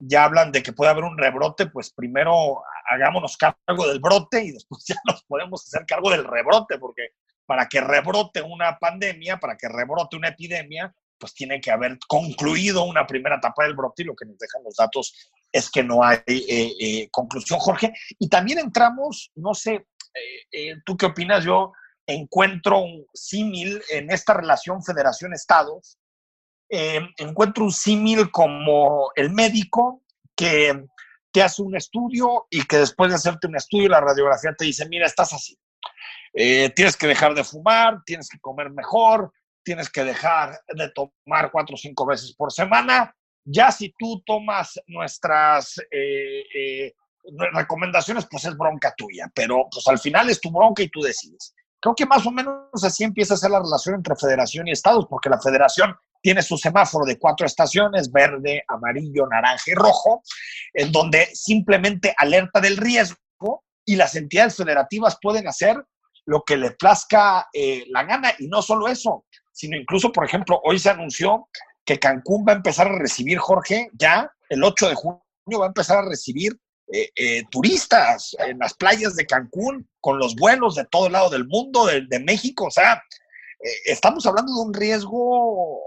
ya 0.00 0.24
hablan 0.24 0.50
de 0.50 0.62
que 0.62 0.72
puede 0.72 0.90
haber 0.90 1.04
un 1.04 1.18
rebrote, 1.18 1.66
pues 1.66 1.92
primero 1.92 2.62
hagámonos 2.90 3.36
cargo 3.36 3.86
del 3.86 4.00
brote 4.00 4.42
y 4.42 4.52
después 4.52 4.84
ya 4.88 4.96
nos 5.06 5.22
podemos 5.24 5.64
hacer 5.64 5.86
cargo 5.86 6.10
del 6.10 6.24
rebrote, 6.24 6.78
porque 6.78 7.10
para 7.46 7.66
que 7.66 7.80
rebrote 7.80 8.42
una 8.42 8.78
pandemia, 8.78 9.38
para 9.38 9.56
que 9.56 9.68
rebrote 9.68 10.16
una 10.16 10.28
epidemia, 10.28 10.94
pues 11.18 11.34
tiene 11.34 11.60
que 11.60 11.70
haber 11.70 11.98
concluido 12.08 12.84
una 12.84 13.06
primera 13.06 13.36
etapa 13.36 13.64
del 13.64 13.74
brote 13.74 14.02
y 14.02 14.06
lo 14.06 14.16
que 14.16 14.24
nos 14.24 14.38
dejan 14.38 14.64
los 14.64 14.74
datos 14.74 15.14
es 15.52 15.70
que 15.70 15.82
no 15.82 16.02
hay 16.02 16.18
eh, 16.26 16.72
eh, 16.80 17.08
conclusión, 17.10 17.58
Jorge. 17.58 17.92
Y 18.18 18.28
también 18.28 18.58
entramos, 18.58 19.30
no 19.34 19.52
sé, 19.52 19.86
eh, 20.50 20.76
¿tú 20.84 20.96
qué 20.96 21.06
opinas? 21.06 21.44
Yo 21.44 21.72
encuentro 22.06 22.78
un 22.80 23.06
símil 23.12 23.82
en 23.90 24.10
esta 24.10 24.34
relación 24.34 24.82
federación-estados, 24.82 25.98
encuentro 26.70 27.64
un 27.64 27.72
símil 27.72 28.30
como 28.30 29.10
el 29.16 29.30
médico 29.30 30.02
que 30.36 30.86
te 31.32 31.42
hace 31.42 31.62
un 31.62 31.76
estudio 31.76 32.46
y 32.50 32.62
que 32.64 32.78
después 32.78 33.10
de 33.10 33.16
hacerte 33.16 33.46
un 33.46 33.56
estudio 33.56 33.88
la 33.88 34.00
radiografía 34.00 34.54
te 34.56 34.64
dice, 34.64 34.88
mira, 34.88 35.06
estás 35.06 35.32
así. 35.32 35.58
tienes 36.32 36.96
que 36.96 37.06
dejar 37.06 37.34
de 37.34 37.44
fumar, 37.44 38.02
tienes 38.04 38.28
que 38.28 38.38
comer 38.38 38.70
mejor, 38.70 39.32
tienes 39.62 39.90
que 39.90 40.04
dejar 40.04 40.60
de 40.68 40.90
tomar 40.90 41.50
cuatro 41.50 41.74
o 41.74 41.78
cinco 41.78 42.06
veces 42.06 42.34
por 42.34 42.52
semana. 42.52 43.14
Ya 43.44 43.70
si 43.72 43.94
tú 43.98 44.22
tomas 44.24 44.80
nuestras 44.86 45.78
eh, 45.90 46.44
eh, 46.54 46.94
recomendaciones, 47.52 48.26
pues 48.30 48.44
es 48.44 48.56
bronca 48.56 48.94
tuya, 48.96 49.30
pero 49.34 49.66
pues 49.70 49.86
al 49.88 49.98
final 49.98 50.30
es 50.30 50.40
tu 50.40 50.50
bronca 50.50 50.82
y 50.82 50.88
tú 50.88 51.00
decides. 51.00 51.54
Creo 51.80 51.94
que 51.94 52.06
más 52.06 52.26
o 52.26 52.30
menos 52.30 52.84
así 52.84 53.04
empieza 53.04 53.34
a 53.34 53.38
ser 53.38 53.50
la 53.50 53.60
relación 53.60 53.94
entre 53.96 54.14
federación 54.14 54.68
y 54.68 54.72
estados, 54.72 55.06
porque 55.08 55.30
la 55.30 55.40
federación 55.40 55.96
tiene 56.22 56.42
su 56.42 56.58
semáforo 56.58 57.06
de 57.06 57.18
cuatro 57.18 57.46
estaciones, 57.46 58.12
verde, 58.12 58.62
amarillo, 58.68 59.26
naranja 59.26 59.70
y 59.70 59.74
rojo, 59.74 60.22
en 60.74 60.92
donde 60.92 61.26
simplemente 61.32 62.14
alerta 62.16 62.60
del 62.60 62.76
riesgo 62.76 63.64
y 63.86 63.96
las 63.96 64.14
entidades 64.14 64.56
federativas 64.56 65.16
pueden 65.20 65.48
hacer 65.48 65.82
lo 66.26 66.42
que 66.42 66.58
le 66.58 66.72
plazca 66.72 67.48
eh, 67.52 67.84
la 67.88 68.04
gana. 68.04 68.32
Y 68.38 68.48
no 68.48 68.60
solo 68.60 68.86
eso, 68.86 69.24
sino 69.52 69.76
incluso, 69.76 70.12
por 70.12 70.24
ejemplo, 70.26 70.60
hoy 70.64 70.78
se 70.78 70.90
anunció 70.90 71.48
que 71.84 71.98
Cancún 71.98 72.44
va 72.46 72.52
a 72.52 72.56
empezar 72.56 72.88
a 72.88 72.98
recibir, 72.98 73.38
Jorge, 73.38 73.90
ya 73.94 74.30
el 74.48 74.62
8 74.62 74.90
de 74.90 74.94
junio 74.94 75.20
va 75.58 75.64
a 75.64 75.68
empezar 75.68 75.98
a 75.98 76.08
recibir 76.08 76.52
eh, 76.92 77.10
eh, 77.14 77.44
turistas 77.50 78.34
en 78.40 78.58
las 78.58 78.74
playas 78.74 79.14
de 79.14 79.26
Cancún 79.26 79.88
con 80.00 80.18
los 80.18 80.34
vuelos 80.34 80.74
de 80.74 80.84
todo 80.86 81.06
el 81.06 81.12
lado 81.12 81.30
del 81.30 81.46
mundo, 81.46 81.86
de, 81.86 82.20
México. 82.20 82.66
O 82.66 82.70
sea, 82.70 82.94
eh, 82.94 83.70
estamos 83.86 84.26
hablando 84.26 84.52
de 84.52 84.60
un 84.60 84.74
riesgo 84.74 85.80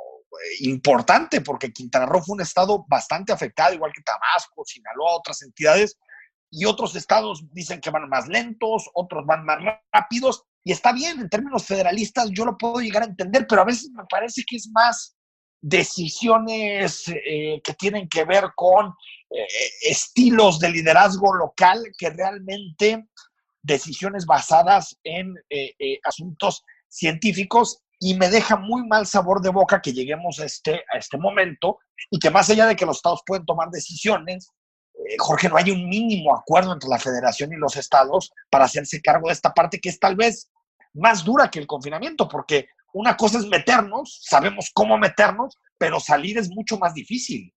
importante 0.61 1.41
porque 1.41 1.73
Quintana 1.73 2.05
Roo 2.05 2.21
fue 2.21 2.35
un 2.35 2.41
estado 2.41 2.85
bastante 2.87 3.33
afectado, 3.33 3.73
igual 3.73 3.91
que 3.93 4.01
Tabasco, 4.01 4.63
Sinaloa, 4.65 5.17
otras 5.17 5.41
entidades, 5.41 5.97
y 6.49 6.65
otros 6.65 6.95
estados 6.95 7.43
dicen 7.51 7.81
que 7.81 7.89
van 7.89 8.07
más 8.07 8.27
lentos, 8.27 8.89
otros 8.93 9.25
van 9.25 9.43
más 9.43 9.59
rápidos, 9.91 10.43
y 10.63 10.71
está 10.71 10.93
bien, 10.93 11.19
en 11.19 11.29
términos 11.29 11.65
federalistas 11.65 12.29
yo 12.31 12.45
lo 12.45 12.57
puedo 12.57 12.79
llegar 12.79 13.03
a 13.03 13.07
entender, 13.07 13.45
pero 13.47 13.61
a 13.61 13.65
veces 13.65 13.91
me 13.91 14.03
parece 14.09 14.43
que 14.47 14.55
es 14.55 14.69
más 14.69 15.17
decisiones 15.63 17.05
eh, 17.07 17.61
que 17.63 17.73
tienen 17.73 18.09
que 18.09 18.25
ver 18.25 18.51
con 18.53 18.87
eh, 19.29 19.47
estilos 19.81 20.59
de 20.59 20.69
liderazgo 20.69 21.33
local 21.33 21.81
que 21.97 22.09
realmente 22.09 23.07
decisiones 23.61 24.25
basadas 24.25 24.99
en 25.05 25.33
eh, 25.49 25.99
asuntos 26.03 26.63
científicos 26.89 27.79
y 27.97 28.15
me 28.15 28.29
deja 28.29 28.57
muy 28.57 28.85
mal 28.85 29.07
sabor 29.07 29.41
de 29.41 29.51
boca 29.51 29.81
que 29.81 29.93
lleguemos 29.93 30.37
a 30.41 30.45
este, 30.45 30.83
a 30.93 30.97
este 30.97 31.17
momento 31.17 31.79
y 32.11 32.19
que 32.19 32.29
más 32.29 32.49
allá 32.49 32.67
de 32.67 32.75
que 32.75 32.85
los 32.85 32.97
estados 32.97 33.21
pueden 33.25 33.45
tomar 33.45 33.69
decisiones, 33.69 34.49
Jorge, 35.17 35.47
no 35.47 35.55
hay 35.55 35.71
un 35.71 35.87
mínimo 35.87 36.35
acuerdo 36.35 36.73
entre 36.73 36.89
la 36.89 36.99
federación 36.99 37.53
y 37.53 37.55
los 37.55 37.77
estados 37.77 38.33
para 38.49 38.65
hacerse 38.65 39.01
cargo 39.01 39.29
de 39.29 39.33
esta 39.33 39.53
parte 39.53 39.79
que 39.79 39.87
es 39.87 39.97
tal 39.97 40.17
vez 40.17 40.49
más 40.93 41.23
dura 41.23 41.49
que 41.49 41.59
el 41.59 41.67
confinamiento, 41.67 42.27
porque 42.27 42.67
una 42.93 43.17
cosa 43.17 43.39
es 43.39 43.47
meternos, 43.47 44.19
sabemos 44.21 44.69
cómo 44.73 44.97
meternos, 44.97 45.57
pero 45.77 45.99
salir 45.99 46.37
es 46.37 46.49
mucho 46.49 46.77
más 46.77 46.93
difícil. 46.93 47.53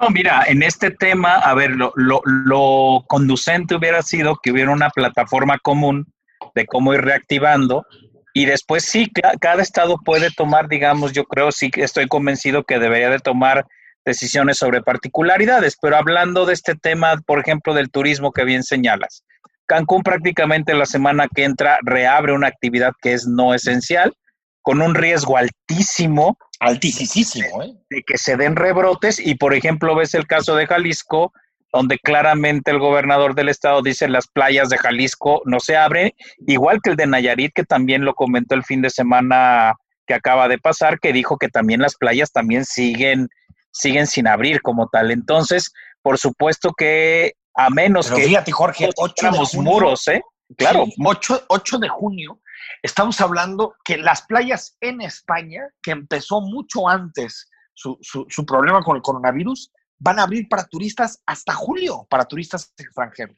No, 0.00 0.10
mira, 0.10 0.44
en 0.46 0.62
este 0.62 0.90
tema, 0.90 1.36
a 1.36 1.54
ver, 1.54 1.70
lo, 1.70 1.92
lo, 1.94 3.04
conducente 3.08 3.74
hubiera 3.74 4.02
sido 4.02 4.36
que 4.42 4.52
hubiera 4.52 4.70
una 4.70 4.90
plataforma 4.90 5.58
común 5.58 6.12
de 6.54 6.66
cómo 6.66 6.92
ir 6.92 7.00
reactivando 7.00 7.86
y 8.34 8.44
después 8.44 8.84
sí, 8.84 9.10
cada 9.40 9.62
estado 9.62 9.96
puede 10.04 10.30
tomar, 10.30 10.68
digamos, 10.68 11.12
yo 11.14 11.24
creo, 11.24 11.50
sí 11.50 11.70
estoy 11.76 12.06
convencido 12.06 12.64
que 12.64 12.78
debería 12.78 13.08
de 13.08 13.20
tomar 13.20 13.66
decisiones 14.04 14.58
sobre 14.58 14.82
particularidades, 14.82 15.78
pero 15.80 15.96
hablando 15.96 16.44
de 16.44 16.52
este 16.52 16.74
tema, 16.74 17.16
por 17.26 17.40
ejemplo, 17.40 17.72
del 17.72 17.90
turismo 17.90 18.32
que 18.32 18.44
bien 18.44 18.62
señalas, 18.62 19.24
Cancún 19.66 20.02
prácticamente 20.02 20.74
la 20.74 20.86
semana 20.86 21.28
que 21.32 21.44
entra 21.44 21.78
reabre 21.82 22.32
una 22.32 22.46
actividad 22.48 22.92
que 23.02 23.12
es 23.12 23.26
no 23.26 23.54
esencial, 23.54 24.14
con 24.62 24.82
un 24.82 24.94
riesgo 24.94 25.36
altísimo. 25.36 26.38
Altísimo, 26.58 27.62
¿eh? 27.62 27.74
De 27.90 28.02
que 28.02 28.18
se 28.18 28.36
den 28.36 28.56
rebrotes 28.56 29.18
y, 29.18 29.34
por 29.34 29.54
ejemplo, 29.54 29.94
ves 29.94 30.14
el 30.14 30.26
caso 30.26 30.56
de 30.56 30.66
Jalisco, 30.66 31.32
donde 31.72 31.98
claramente 31.98 32.70
el 32.70 32.78
gobernador 32.78 33.34
del 33.34 33.48
estado 33.48 33.82
dice 33.82 34.08
las 34.08 34.26
playas 34.26 34.68
de 34.68 34.78
Jalisco 34.78 35.42
no 35.44 35.60
se 35.60 35.76
abren, 35.76 36.12
igual 36.46 36.80
que 36.82 36.90
el 36.90 36.96
de 36.96 37.06
Nayarit, 37.06 37.52
que 37.54 37.64
también 37.64 38.04
lo 38.04 38.14
comentó 38.14 38.54
el 38.54 38.64
fin 38.64 38.82
de 38.82 38.90
semana 38.90 39.74
que 40.06 40.14
acaba 40.14 40.48
de 40.48 40.58
pasar, 40.58 40.98
que 40.98 41.12
dijo 41.12 41.36
que 41.36 41.48
también 41.48 41.80
las 41.80 41.96
playas 41.96 42.32
también 42.32 42.64
siguen, 42.64 43.28
siguen 43.72 44.06
sin 44.06 44.26
abrir 44.26 44.62
como 44.62 44.88
tal. 44.88 45.10
Entonces, 45.10 45.72
por 46.02 46.18
supuesto 46.18 46.72
que 46.76 47.34
a 47.56 47.70
menos 47.70 48.10
que... 48.10 48.22
Fíjate, 48.22 48.52
Jorge, 48.52 48.90
8 48.96 49.30
de 49.30 49.38
junio, 49.38 49.62
muros, 49.62 50.06
¿eh? 50.08 50.22
Claro. 50.56 50.84
8, 50.98 51.78
de 51.78 51.88
junio, 51.88 52.40
estamos 52.82 53.20
hablando 53.20 53.74
que 53.84 53.96
las 53.96 54.22
playas 54.22 54.76
en 54.80 55.00
España, 55.00 55.62
que 55.82 55.90
empezó 55.90 56.40
mucho 56.40 56.88
antes 56.88 57.48
su, 57.74 57.98
su, 58.00 58.46
problema 58.46 58.82
con 58.82 58.96
el 58.96 59.02
coronavirus, 59.02 59.72
van 59.98 60.18
a 60.18 60.22
abrir 60.22 60.48
para 60.48 60.64
turistas 60.66 61.20
hasta 61.26 61.52
julio, 61.52 62.06
para 62.08 62.24
turistas 62.24 62.72
extranjeros. 62.78 63.36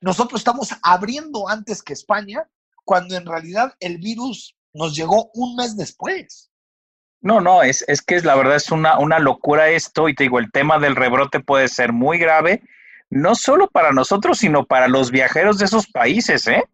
Nosotros 0.00 0.40
estamos 0.40 0.68
abriendo 0.82 1.48
antes 1.48 1.82
que 1.82 1.92
España, 1.92 2.44
cuando 2.84 3.16
en 3.16 3.26
realidad 3.26 3.74
el 3.80 3.98
virus 3.98 4.54
nos 4.72 4.94
llegó 4.94 5.30
un 5.34 5.56
mes 5.56 5.76
después. 5.76 6.50
No, 7.20 7.40
no, 7.40 7.62
es, 7.62 7.84
es 7.88 8.00
que 8.00 8.20
la 8.20 8.36
verdad 8.36 8.56
es 8.56 8.70
una, 8.70 8.98
una 8.98 9.18
locura 9.18 9.70
esto 9.70 10.08
y 10.08 10.14
te 10.14 10.24
digo, 10.24 10.38
el 10.38 10.52
tema 10.52 10.78
del 10.78 10.94
rebrote 10.94 11.40
puede 11.40 11.66
ser 11.66 11.92
muy 11.92 12.18
grave 12.18 12.62
no 13.10 13.34
solo 13.34 13.68
para 13.68 13.92
nosotros, 13.92 14.38
sino 14.38 14.64
para 14.64 14.88
los 14.88 15.10
viajeros 15.10 15.58
de 15.58 15.64
esos 15.64 15.86
países, 15.86 16.46
¿eh? 16.46 16.64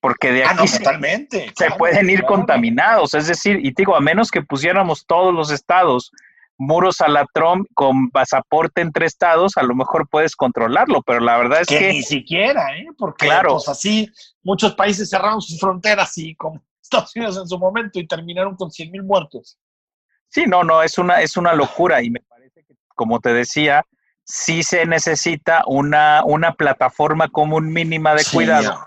Porque 0.00 0.30
de 0.30 0.44
ah, 0.44 0.50
aquí 0.52 0.70
totalmente, 0.70 1.52
se, 1.56 1.70
pueden 1.72 2.08
ir 2.08 2.24
contaminados, 2.24 3.14
es 3.14 3.26
decir, 3.26 3.58
y 3.62 3.72
digo, 3.72 3.96
a 3.96 4.00
menos 4.00 4.30
que 4.30 4.42
pusiéramos 4.42 5.04
todos 5.06 5.34
los 5.34 5.50
estados 5.50 6.10
muros 6.56 7.00
a 7.00 7.08
la 7.08 7.26
Trump 7.32 7.66
con 7.74 8.10
pasaporte 8.10 8.80
entre 8.80 9.06
estados, 9.06 9.56
a 9.56 9.62
lo 9.62 9.74
mejor 9.74 10.08
puedes 10.08 10.36
controlarlo, 10.36 11.02
pero 11.02 11.20
la 11.20 11.36
verdad 11.36 11.62
es 11.62 11.68
que, 11.68 11.92
ni 11.92 12.02
siquiera, 12.02 12.76
¿eh? 12.76 12.86
Porque 12.96 13.26
claro. 13.26 13.54
Pues, 13.54 13.68
así 13.68 14.10
muchos 14.42 14.74
países 14.74 15.10
cerraron 15.10 15.40
sus 15.42 15.58
fronteras 15.58 16.16
y 16.18 16.34
como 16.36 16.62
Estados 16.82 17.14
Unidos 17.16 17.38
en 17.38 17.48
su 17.48 17.58
momento 17.58 17.98
y 17.98 18.06
terminaron 18.06 18.56
con 18.56 18.70
100 18.70 18.90
mil 18.90 19.02
muertos. 19.02 19.58
Sí, 20.28 20.44
no, 20.46 20.64
no, 20.64 20.82
es 20.82 20.98
una, 20.98 21.20
es 21.20 21.36
una 21.36 21.54
locura 21.54 22.02
y 22.02 22.10
me 22.10 22.20
parece 22.20 22.64
que, 22.64 22.74
como 22.88 23.20
te 23.20 23.32
decía, 23.32 23.84
sí 24.24 24.62
se 24.62 24.86
necesita 24.86 25.62
una, 25.66 26.22
una 26.24 26.54
plataforma 26.54 27.28
común 27.28 27.72
mínima 27.72 28.14
de 28.14 28.24
cuidado 28.24 28.84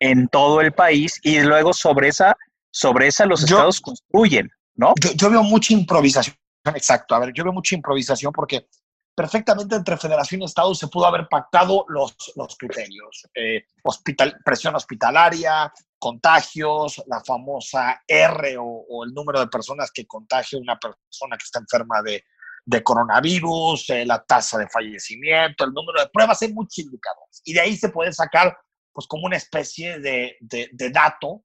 en 0.00 0.28
todo 0.28 0.60
el 0.60 0.72
país 0.72 1.20
y 1.22 1.40
luego 1.40 1.72
sobre 1.72 2.08
esa, 2.08 2.36
sobre 2.70 3.08
esa 3.08 3.26
los 3.26 3.42
estados 3.42 3.80
construyen, 3.80 4.50
¿no? 4.74 4.94
Yo, 5.14 5.30
veo 5.30 5.42
mucha 5.42 5.72
improvisación, 5.74 6.36
exacto. 6.74 7.14
A 7.14 7.18
ver, 7.18 7.32
yo 7.32 7.44
veo 7.44 7.52
mucha 7.52 7.74
improvisación 7.74 8.32
porque 8.32 8.68
perfectamente 9.14 9.74
entre 9.74 9.96
federación 9.96 10.42
y 10.42 10.44
estado 10.44 10.74
se 10.74 10.86
pudo 10.86 11.06
haber 11.06 11.26
pactado 11.28 11.84
los, 11.88 12.14
los 12.36 12.56
criterios. 12.56 13.26
Eh, 13.34 13.64
hospital, 13.82 14.36
presión 14.44 14.76
hospitalaria, 14.76 15.72
contagios, 15.98 17.02
la 17.08 17.20
famosa 17.24 18.00
R 18.06 18.56
o, 18.58 18.64
o, 18.64 19.04
el 19.04 19.12
número 19.12 19.40
de 19.40 19.48
personas 19.48 19.90
que 19.90 20.06
contagia 20.06 20.60
una 20.60 20.78
persona 20.78 21.36
que 21.36 21.44
está 21.44 21.58
enferma 21.58 22.00
de, 22.02 22.22
de 22.68 22.82
coronavirus, 22.82 23.88
eh, 23.88 24.04
la 24.04 24.22
tasa 24.22 24.58
de 24.58 24.68
fallecimiento, 24.68 25.64
el 25.64 25.72
número 25.72 26.02
de 26.02 26.08
pruebas, 26.10 26.42
hay 26.42 26.52
muchos 26.52 26.80
indicadores. 26.80 27.40
Y 27.42 27.54
de 27.54 27.60
ahí 27.60 27.74
se 27.74 27.88
puede 27.88 28.12
sacar 28.12 28.54
pues 28.92 29.06
como 29.06 29.24
una 29.24 29.38
especie 29.38 29.98
de, 30.00 30.36
de, 30.40 30.90
dato 30.90 31.44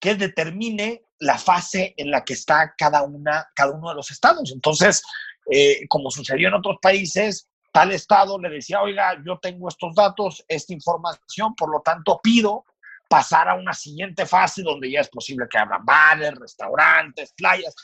que 0.00 0.14
determine 0.14 1.02
la 1.18 1.36
fase 1.36 1.92
en 1.98 2.10
la 2.10 2.24
que 2.24 2.32
está 2.32 2.74
cada, 2.78 3.02
una, 3.02 3.46
cada 3.54 3.72
uno 3.72 3.90
de 3.90 3.96
los 3.96 4.10
estados. 4.10 4.50
Entonces, 4.50 5.02
eh, 5.50 5.86
como 5.88 6.10
sucedió 6.10 6.48
en 6.48 6.54
otros 6.54 6.78
países, 6.80 7.50
tal 7.70 7.92
estado 7.92 8.38
le 8.38 8.48
decía, 8.48 8.80
oiga, 8.80 9.22
yo 9.26 9.38
tengo 9.42 9.68
estos 9.68 9.94
datos, 9.94 10.42
esta 10.48 10.72
información, 10.72 11.54
por 11.54 11.70
lo 11.70 11.82
tanto 11.82 12.18
pido 12.22 12.64
pasar 13.10 13.46
a 13.50 13.56
una 13.56 13.74
siguiente 13.74 14.24
fase 14.24 14.62
donde 14.62 14.90
ya 14.90 15.00
es 15.00 15.10
posible 15.10 15.46
que 15.50 15.58
abran 15.58 15.84
bares, 15.84 16.34
restaurantes, 16.34 17.34
playas, 17.36 17.74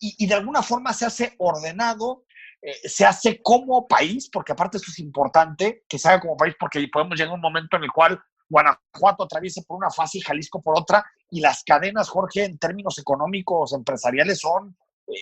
y, 0.00 0.26
de 0.26 0.34
alguna 0.34 0.62
forma 0.62 0.92
se 0.92 1.04
hace 1.04 1.34
ordenado, 1.38 2.24
eh, 2.62 2.88
se 2.88 3.04
hace 3.04 3.42
como 3.42 3.86
país, 3.86 4.30
porque 4.32 4.52
aparte 4.52 4.78
eso 4.78 4.90
es 4.90 4.98
importante, 4.98 5.84
que 5.88 5.98
se 5.98 6.08
haga 6.08 6.20
como 6.20 6.36
país, 6.36 6.54
porque 6.58 6.88
podemos 6.90 7.18
llegar 7.18 7.32
a 7.32 7.34
un 7.34 7.40
momento 7.40 7.76
en 7.76 7.84
el 7.84 7.92
cual 7.92 8.18
Guanajuato 8.48 9.24
atraviese 9.24 9.62
por 9.62 9.76
una 9.76 9.90
fase 9.90 10.18
y 10.18 10.22
Jalisco 10.22 10.62
por 10.62 10.78
otra, 10.78 11.04
y 11.30 11.40
las 11.40 11.62
cadenas, 11.62 12.08
Jorge, 12.08 12.44
en 12.44 12.58
términos 12.58 12.98
económicos, 12.98 13.72
empresariales, 13.74 14.40
son 14.40 14.76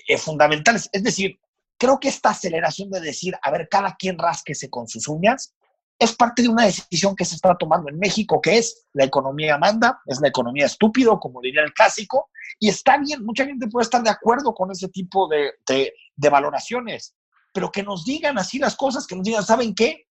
eh, 0.07 0.17
fundamentales. 0.17 0.89
Es 0.93 1.03
decir, 1.03 1.39
creo 1.77 1.99
que 1.99 2.09
esta 2.09 2.31
aceleración 2.31 2.91
de 2.91 3.01
decir, 3.01 3.35
a 3.43 3.51
ver, 3.51 3.69
cada 3.69 3.97
quien 3.97 4.19
rasquese 4.19 4.71
con 4.71 4.89
sus 4.89 5.09
uñas, 5.09 5.55
es 5.99 6.15
parte 6.15 6.43
de 6.43 6.49
una 6.49 6.65
decisión 6.65 7.17
que 7.17 7.25
se 7.25 7.35
está 7.35 7.57
tomando 7.57 7.89
en 7.89 7.99
México, 7.99 8.41
que 8.41 8.59
es 8.59 8.87
la 8.93 9.05
economía 9.05 9.59
manda, 9.59 10.01
es 10.07 10.21
la 10.21 10.29
economía 10.29 10.67
estúpido, 10.67 11.19
como 11.19 11.41
diría 11.41 11.63
el 11.63 11.73
clásico, 11.73 12.31
y 12.61 12.69
está 12.69 12.97
bien, 12.99 13.25
mucha 13.25 13.45
gente 13.45 13.69
puede 13.69 13.85
estar 13.85 14.03
de 14.03 14.11
acuerdo 14.11 14.55
con 14.55 14.71
ese 14.71 14.89
tipo 14.89 15.29
de, 15.29 15.53
de, 15.67 16.29
valoraciones, 16.29 17.17
pero 17.53 17.73
que 17.73 17.83
nos 17.83 18.05
digan 18.05 18.39
así 18.39 18.59
las 18.59 18.77
cosas, 18.77 19.07
que 19.07 19.17
nos 19.17 19.25
digan, 19.25 19.45
¿saben 19.45 19.75
qué? 19.75 20.07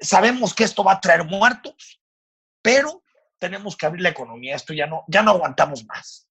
Sabemos 0.00 0.54
que 0.54 0.64
esto 0.64 0.84
va 0.84 0.92
a 0.92 1.00
traer 1.00 1.24
muertos, 1.24 2.00
pero 2.62 3.02
tenemos 3.38 3.76
que 3.76 3.86
abrir 3.86 4.02
la 4.02 4.10
economía, 4.10 4.54
esto 4.54 4.72
ya 4.72 4.86
no, 4.86 5.02
ya 5.08 5.22
no 5.22 5.32
aguantamos 5.32 5.84
más. 5.86 6.28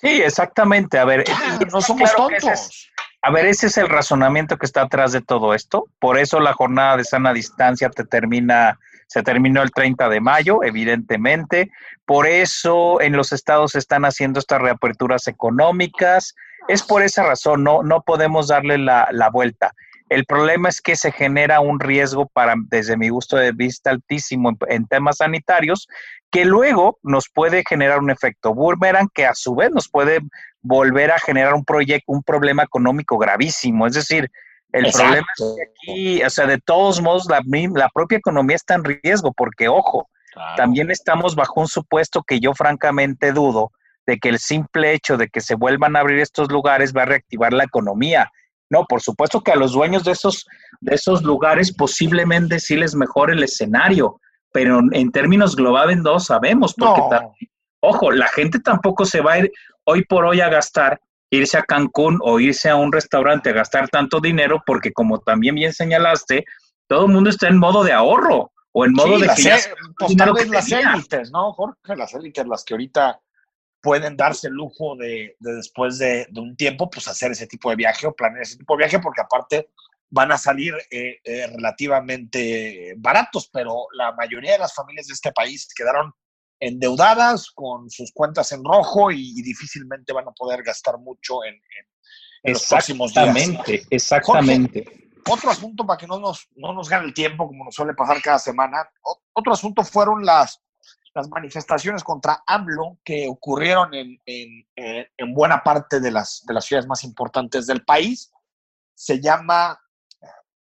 Sí, 0.00 0.22
exactamente. 0.22 0.98
A 0.98 1.04
ver, 1.04 1.24
no 1.72 1.80
somos 1.80 2.14
tontos. 2.14 2.88
A 3.22 3.32
ver, 3.32 3.46
ese 3.46 3.66
es 3.66 3.76
el 3.76 3.88
razonamiento 3.88 4.56
que 4.56 4.66
está 4.66 4.82
atrás 4.82 5.12
de 5.12 5.20
todo 5.20 5.52
esto. 5.52 5.86
Por 5.98 6.18
eso 6.18 6.38
la 6.38 6.52
jornada 6.52 6.96
de 6.96 7.04
sana 7.04 7.32
distancia 7.32 7.90
te 7.90 8.04
termina, 8.04 8.78
se 9.08 9.22
terminó 9.22 9.62
el 9.62 9.72
30 9.72 10.08
de 10.08 10.20
mayo, 10.20 10.62
evidentemente. 10.62 11.70
Por 12.06 12.26
eso 12.26 13.00
en 13.00 13.16
los 13.16 13.32
estados 13.32 13.74
están 13.74 14.04
haciendo 14.04 14.38
estas 14.38 14.62
reaperturas 14.62 15.26
económicas. 15.26 16.36
Es 16.68 16.82
por 16.82 17.02
esa 17.02 17.24
razón, 17.24 17.64
no, 17.64 17.82
no 17.82 18.02
podemos 18.02 18.48
darle 18.48 18.78
la, 18.78 19.08
la 19.10 19.30
vuelta. 19.30 19.74
El 20.08 20.24
problema 20.24 20.68
es 20.68 20.80
que 20.80 20.96
se 20.96 21.12
genera 21.12 21.60
un 21.60 21.80
riesgo 21.80 22.26
para, 22.28 22.54
desde 22.68 22.96
mi 22.96 23.08
gusto 23.08 23.36
de 23.36 23.52
vista, 23.52 23.90
altísimo 23.90 24.56
en, 24.68 24.86
temas 24.86 25.18
sanitarios, 25.18 25.86
que 26.30 26.44
luego 26.44 26.98
nos 27.02 27.28
puede 27.28 27.62
generar 27.68 27.98
un 27.98 28.10
efecto 28.10 28.54
boomerang 28.54 29.08
que 29.12 29.26
a 29.26 29.34
su 29.34 29.54
vez 29.54 29.70
nos 29.70 29.88
puede 29.88 30.20
volver 30.62 31.10
a 31.10 31.18
generar 31.18 31.54
un 31.54 31.64
proyecto, 31.64 32.12
un 32.12 32.22
problema 32.22 32.62
económico 32.62 33.18
gravísimo. 33.18 33.86
Es 33.86 33.94
decir, 33.94 34.30
el 34.72 34.90
problema 34.92 35.26
es 35.38 35.54
que 35.56 35.62
aquí, 35.62 36.22
o 36.22 36.30
sea, 36.30 36.46
de 36.46 36.58
todos 36.58 37.00
modos, 37.00 37.26
la, 37.28 37.40
la 37.74 37.88
propia 37.88 38.18
economía 38.18 38.56
está 38.56 38.74
en 38.74 38.84
riesgo, 38.84 39.32
porque, 39.32 39.68
ojo, 39.68 40.08
también 40.56 40.90
estamos 40.90 41.34
bajo 41.34 41.60
un 41.60 41.68
supuesto 41.68 42.22
que 42.22 42.40
yo 42.40 42.54
francamente 42.54 43.32
dudo 43.32 43.72
de 44.06 44.18
que 44.18 44.28
el 44.30 44.38
simple 44.38 44.92
hecho 44.92 45.16
de 45.16 45.28
que 45.28 45.40
se 45.40 45.54
vuelvan 45.54 45.96
a 45.96 46.00
abrir 46.00 46.20
estos 46.20 46.50
lugares 46.50 46.94
va 46.96 47.02
a 47.02 47.06
reactivar 47.06 47.52
la 47.52 47.64
economía. 47.64 48.30
No, 48.70 48.84
por 48.84 49.00
supuesto 49.00 49.40
que 49.40 49.52
a 49.52 49.56
los 49.56 49.72
dueños 49.72 50.04
de 50.04 50.12
esos, 50.12 50.46
de 50.80 50.94
esos 50.94 51.22
lugares 51.22 51.74
posiblemente 51.74 52.60
sí 52.60 52.76
les 52.76 52.94
mejore 52.94 53.32
el 53.32 53.42
escenario, 53.42 54.20
pero 54.52 54.80
en 54.92 55.10
términos 55.10 55.56
globales 55.56 55.98
no 55.98 56.20
sabemos, 56.20 56.74
porque, 56.74 57.02
ojo, 57.80 58.10
la 58.10 58.28
gente 58.28 58.60
tampoco 58.60 59.04
se 59.04 59.20
va 59.20 59.32
a 59.32 59.38
ir 59.40 59.52
hoy 59.84 60.04
por 60.04 60.24
hoy 60.24 60.40
a 60.40 60.48
gastar, 60.48 61.00
irse 61.30 61.58
a 61.58 61.62
Cancún 61.62 62.18
o 62.22 62.40
irse 62.40 62.68
a 62.68 62.76
un 62.76 62.92
restaurante 62.92 63.50
a 63.50 63.54
gastar 63.54 63.88
tanto 63.88 64.20
dinero, 64.20 64.62
porque 64.66 64.92
como 64.92 65.18
también 65.20 65.54
bien 65.54 65.72
señalaste, 65.72 66.44
todo 66.86 67.06
el 67.06 67.12
mundo 67.12 67.30
está 67.30 67.48
en 67.48 67.58
modo 67.58 67.84
de 67.84 67.92
ahorro 67.92 68.50
o 68.72 68.84
en 68.84 68.92
modo 68.92 69.18
de 69.18 69.28
que 69.34 69.42
ya 69.42 69.58
pues, 69.98 70.16
tal 70.16 70.32
vez 70.32 70.48
las 70.48 70.70
élites, 70.70 71.30
¿no, 71.30 71.52
Jorge? 71.52 71.96
Las 71.96 72.14
élites, 72.14 72.46
las 72.46 72.64
que 72.64 72.74
ahorita 72.74 73.20
pueden 73.80 74.16
darse 74.16 74.48
el 74.48 74.54
lujo 74.54 74.96
de, 74.96 75.36
después 75.38 75.98
de, 75.98 76.26
un 76.36 76.56
tiempo, 76.56 76.90
pues 76.90 77.08
hacer 77.08 77.32
ese 77.32 77.46
tipo 77.46 77.70
de 77.70 77.76
viaje 77.76 78.06
o 78.06 78.14
planear 78.14 78.42
ese 78.42 78.56
tipo 78.56 78.74
de 78.74 78.78
viaje, 78.78 78.98
porque 78.98 79.20
aparte 79.20 79.70
van 80.10 80.32
a 80.32 80.38
salir 80.38 80.74
eh, 80.90 81.18
eh, 81.22 81.46
relativamente 81.48 82.94
baratos, 82.96 83.48
pero 83.52 83.86
la 83.92 84.12
mayoría 84.12 84.52
de 84.52 84.58
las 84.58 84.74
familias 84.74 85.06
de 85.06 85.14
este 85.14 85.32
país 85.32 85.68
quedaron 85.74 86.12
endeudadas 86.60 87.50
con 87.54 87.88
sus 87.90 88.12
cuentas 88.12 88.50
en 88.52 88.64
rojo 88.64 89.10
y, 89.10 89.42
difícilmente 89.42 90.12
van 90.12 90.26
a 90.28 90.32
poder 90.32 90.62
gastar 90.62 90.98
mucho 90.98 91.44
en, 91.44 91.60
los 92.42 92.66
próximos 92.66 93.12
días. 93.12 93.28
Exactamente, 93.28 93.86
exactamente. 93.90 95.10
otro 95.28 95.50
asunto 95.50 95.86
para 95.86 95.98
que 95.98 96.06
no 96.06 96.18
nos, 96.18 96.48
no 96.56 96.72
nos 96.72 96.88
gane 96.88 97.06
el 97.06 97.14
tiempo, 97.14 97.46
como 97.46 97.66
nos 97.66 97.74
suele 97.74 97.94
pasar 97.94 98.20
cada 98.22 98.38
semana, 98.38 98.88
otro 99.32 99.52
asunto 99.52 99.84
fueron 99.84 100.24
las 100.24 100.60
las 101.18 101.28
manifestaciones 101.28 102.04
contra 102.04 102.42
AMLO 102.46 102.98
que 103.04 103.28
ocurrieron 103.28 103.92
en, 103.92 104.18
en, 104.24 105.34
buena 105.34 105.62
parte 105.64 105.98
de 105.98 106.12
las, 106.12 106.44
de 106.46 106.54
las 106.54 106.64
ciudades 106.64 106.86
más 106.86 107.02
importantes 107.02 107.66
del 107.66 107.84
país. 107.84 108.30
Se 108.94 109.20
llama, 109.20 109.78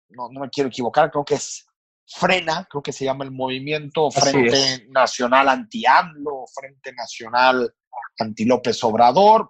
no, 0.09 0.29
no 0.31 0.39
me 0.39 0.49
quiero 0.49 0.69
equivocar, 0.69 1.11
creo 1.11 1.25
que 1.25 1.35
es 1.35 1.67
Frena, 2.07 2.65
creo 2.69 2.81
que 2.81 2.93
se 2.93 3.03
llama 3.03 3.25
el 3.25 3.31
movimiento 3.31 4.09
Frente 4.11 4.87
Nacional 4.89 5.49
Anti-AMLO, 5.49 6.45
Frente 6.53 6.93
Nacional 6.93 7.73
Anti-López 8.19 8.81
Obrador. 8.83 9.49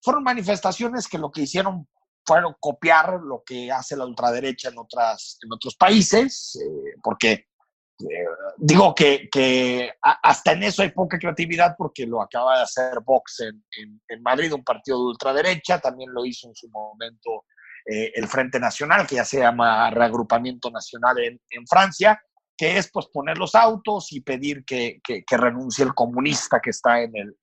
Fueron 0.00 0.22
manifestaciones 0.22 1.08
que 1.08 1.18
lo 1.18 1.32
que 1.32 1.42
hicieron 1.42 1.88
fueron 2.26 2.54
copiar 2.58 3.20
lo 3.20 3.42
que 3.44 3.70
hace 3.70 3.96
la 3.96 4.06
ultraderecha 4.06 4.70
en, 4.70 4.78
otras, 4.78 5.38
en 5.42 5.52
otros 5.52 5.76
países, 5.76 6.56
eh, 6.56 6.94
porque 7.02 7.48
digo 8.56 8.94
que, 8.94 9.90
hasta 10.00 10.52
en 10.52 10.64
eso 10.64 10.82
hay 10.82 10.90
poca 10.90 11.18
creatividad 11.18 11.74
porque 11.76 12.06
lo 12.06 12.20
acaba 12.20 12.56
de 12.56 12.62
hacer 12.62 13.00
Vox 13.04 13.40
en, 13.40 14.22
Madrid, 14.22 14.52
un 14.52 14.64
partido 14.64 14.98
de 14.98 15.04
ultraderecha, 15.04 15.78
también 15.78 16.12
lo 16.12 16.24
hizo 16.24 16.48
en 16.48 16.54
su 16.54 16.68
momento 16.68 17.44
eh, 17.86 18.12
el 18.14 18.26
Frente 18.28 18.58
Nacional, 18.58 19.06
que 19.06 19.16
ya 19.16 19.24
se 19.24 19.40
llama 19.40 19.90
Reagrupamiento 19.90 20.70
Nacional 20.70 21.16
en, 21.18 21.66
Francia, 21.66 22.20
que 22.56 22.78
es 22.78 22.90
pues 22.90 23.06
poner 23.12 23.38
los 23.38 23.54
autos 23.54 24.12
y 24.12 24.20
pedir 24.20 24.64
que, 24.64 25.00
renuncie 25.30 25.84
el 25.84 25.94
comunista 25.94 26.60
que 26.60 26.70
está 26.70 27.00
en 27.00 27.16
el, 27.16 27.36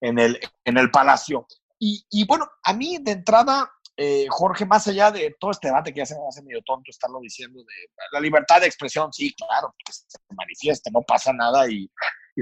en 0.00 0.18
el, 0.18 0.40
en 0.64 0.78
el, 0.78 0.90
palacio. 0.90 1.46
Y, 1.78 2.04
y 2.10 2.24
bueno, 2.26 2.48
a 2.62 2.72
mí 2.72 2.98
de 3.00 3.12
entrada 3.12 3.70
eh, 3.96 4.26
Jorge, 4.30 4.64
más 4.64 4.86
allá 4.88 5.10
de 5.10 5.36
todo 5.38 5.50
este 5.50 5.68
debate 5.68 5.92
que 5.92 5.98
ya 5.98 6.06
se 6.06 6.14
me 6.14 6.26
hace 6.26 6.42
medio 6.42 6.62
tonto 6.62 6.90
estarlo 6.90 7.20
diciendo, 7.20 7.60
de 7.60 7.74
la 8.12 8.20
libertad 8.20 8.60
de 8.60 8.66
expresión, 8.66 9.12
sí, 9.12 9.34
claro, 9.34 9.74
que 9.84 9.92
se 9.92 10.18
manifieste, 10.34 10.90
no 10.90 11.02
pasa 11.02 11.32
nada 11.32 11.68
y, 11.68 11.90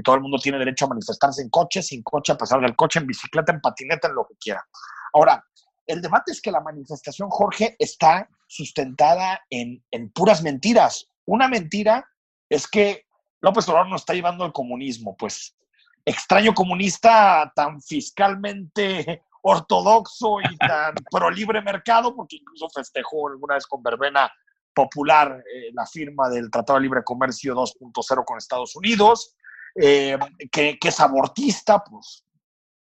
todo 0.05 0.15
el 0.15 0.21
mundo 0.21 0.37
tiene 0.41 0.57
derecho 0.57 0.85
a 0.85 0.89
manifestarse 0.89 1.41
en 1.41 1.49
coche, 1.49 1.83
sin 1.83 2.01
coche, 2.01 2.31
a 2.31 2.37
pesar 2.37 2.61
del 2.61 2.77
coche, 2.77 2.99
en 2.99 3.07
bicicleta, 3.07 3.51
en 3.51 3.59
patineta, 3.59 4.07
en 4.07 4.15
lo 4.15 4.25
que 4.25 4.35
quiera. 4.39 4.65
Ahora, 5.13 5.43
el 5.85 6.01
debate 6.01 6.31
es 6.31 6.41
que 6.41 6.49
la 6.49 6.61
manifestación, 6.61 7.29
Jorge, 7.29 7.75
está 7.77 8.29
sustentada 8.47 9.41
en, 9.49 9.83
en 9.91 10.09
puras 10.11 10.41
mentiras. 10.41 11.09
Una 11.25 11.49
mentira 11.49 12.09
es 12.47 12.69
que 12.69 13.05
López 13.41 13.67
Obrador 13.67 13.89
nos 13.89 14.03
está 14.03 14.13
llevando 14.13 14.45
al 14.45 14.53
comunismo, 14.53 15.17
pues 15.17 15.57
extraño 16.05 16.53
comunista 16.53 17.51
tan 17.53 17.81
fiscalmente 17.81 19.23
ortodoxo 19.41 20.39
y 20.41 20.57
tan 20.57 20.93
pro 21.11 21.29
libre 21.29 21.61
mercado, 21.61 22.15
porque 22.15 22.37
incluso 22.37 22.69
festejó 22.69 23.29
alguna 23.29 23.55
vez 23.55 23.65
con 23.67 23.81
verbena 23.81 24.31
popular 24.73 25.43
eh, 25.53 25.71
la 25.73 25.85
firma 25.85 26.29
del 26.29 26.49
Tratado 26.49 26.79
de 26.79 26.83
Libre 26.83 27.03
Comercio 27.03 27.53
2.0 27.53 28.25
con 28.25 28.37
Estados 28.37 28.75
Unidos, 28.75 29.35
eh, 29.75 30.17
que, 30.51 30.77
es 30.81 30.99
abortista, 30.99 31.83
pues 31.83 32.25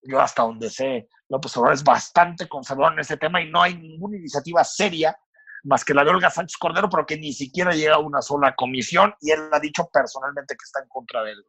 yo 0.03 0.21
hasta 0.21 0.42
donde 0.42 0.71
sé, 0.71 1.09
López 1.29 1.57
Obrador 1.57 1.75
es 1.75 1.85
bastante 1.85 2.49
conservador 2.49 2.94
en 2.94 3.01
ese 3.01 3.16
tema 3.16 3.40
y 3.40 3.51
no 3.51 3.62
hay 3.62 3.77
ninguna 3.77 4.16
iniciativa 4.16 4.64
seria 4.64 5.16
más 5.64 5.85
que 5.85 5.92
la 5.92 6.05
de 6.05 6.11
Olga 6.11 6.31
Sánchez 6.31 6.57
Cordero, 6.57 6.88
pero 6.88 7.05
que 7.05 7.18
ni 7.18 7.33
siquiera 7.33 7.73
llega 7.73 7.97
a 7.97 7.99
una 7.99 8.23
sola 8.23 8.55
comisión 8.55 9.14
y 9.21 9.33
él 9.33 9.49
ha 9.53 9.61
dicho 9.61 9.88
personalmente 9.92 10.55
que 10.55 10.64
está 10.64 10.81
en 10.81 10.88
contra 10.88 11.23
del, 11.25 11.44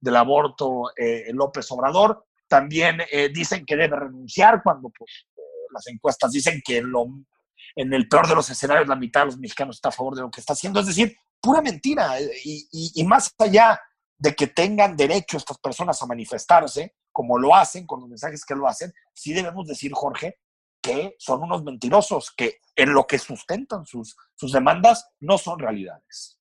del 0.00 0.16
aborto 0.16 0.90
eh, 0.96 1.30
López 1.32 1.70
Obrador. 1.70 2.26
También 2.52 3.00
eh, 3.10 3.30
dicen 3.30 3.64
que 3.64 3.76
debe 3.76 3.96
renunciar 3.96 4.62
cuando 4.62 4.90
pues, 4.90 5.10
eh, 5.34 5.40
las 5.72 5.86
encuestas 5.86 6.32
dicen 6.32 6.60
que 6.62 6.76
en 6.76 7.94
el 7.94 8.08
peor 8.10 8.28
de 8.28 8.34
los 8.34 8.50
escenarios 8.50 8.86
la 8.86 8.94
mitad 8.94 9.20
de 9.20 9.26
los 9.28 9.38
mexicanos 9.38 9.76
está 9.76 9.88
a 9.88 9.92
favor 9.92 10.14
de 10.14 10.20
lo 10.20 10.30
que 10.30 10.40
está 10.40 10.52
haciendo. 10.52 10.78
Es 10.78 10.86
decir, 10.86 11.16
pura 11.40 11.62
mentira. 11.62 12.20
Eh, 12.20 12.30
y, 12.44 13.04
más 13.04 13.34
allá 13.38 13.80
de 14.18 14.34
que 14.34 14.48
tengan 14.48 14.98
derecho 14.98 15.38
estas 15.38 15.56
personas 15.56 16.02
a 16.02 16.06
manifestarse, 16.06 16.94
como 17.10 17.38
lo 17.38 17.54
hacen, 17.54 17.86
con 17.86 18.00
los 18.00 18.10
mensajes 18.10 18.44
que 18.44 18.54
lo 18.54 18.68
hacen, 18.68 18.92
sí 19.14 19.32
debemos 19.32 19.66
decir, 19.66 19.90
Jorge, 19.94 20.36
que 20.82 21.16
son 21.18 21.42
unos 21.42 21.64
mentirosos, 21.64 22.32
que 22.36 22.58
en 22.76 22.92
lo 22.92 23.06
que 23.06 23.18
sustentan 23.18 23.86
sus, 23.86 24.14
sus 24.34 24.52
demandas 24.52 25.08
no 25.20 25.38
son 25.38 25.58
realidades. 25.58 26.38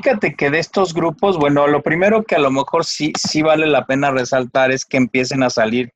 Fíjate 0.00 0.36
que 0.36 0.48
de 0.48 0.60
estos 0.60 0.94
grupos, 0.94 1.38
bueno, 1.38 1.66
lo 1.66 1.82
primero 1.82 2.22
que 2.22 2.36
a 2.36 2.38
lo 2.38 2.52
mejor 2.52 2.84
sí, 2.84 3.12
sí 3.18 3.42
vale 3.42 3.66
la 3.66 3.84
pena 3.84 4.12
resaltar 4.12 4.70
es 4.70 4.84
que 4.84 4.96
empiecen 4.96 5.42
a 5.42 5.50
salir 5.50 5.92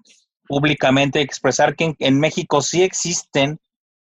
públicamente 0.48 1.20
y 1.20 1.22
expresar 1.22 1.76
que 1.76 1.94
en, 1.96 2.18
México 2.18 2.62
sí 2.62 2.82
existen 2.82 3.60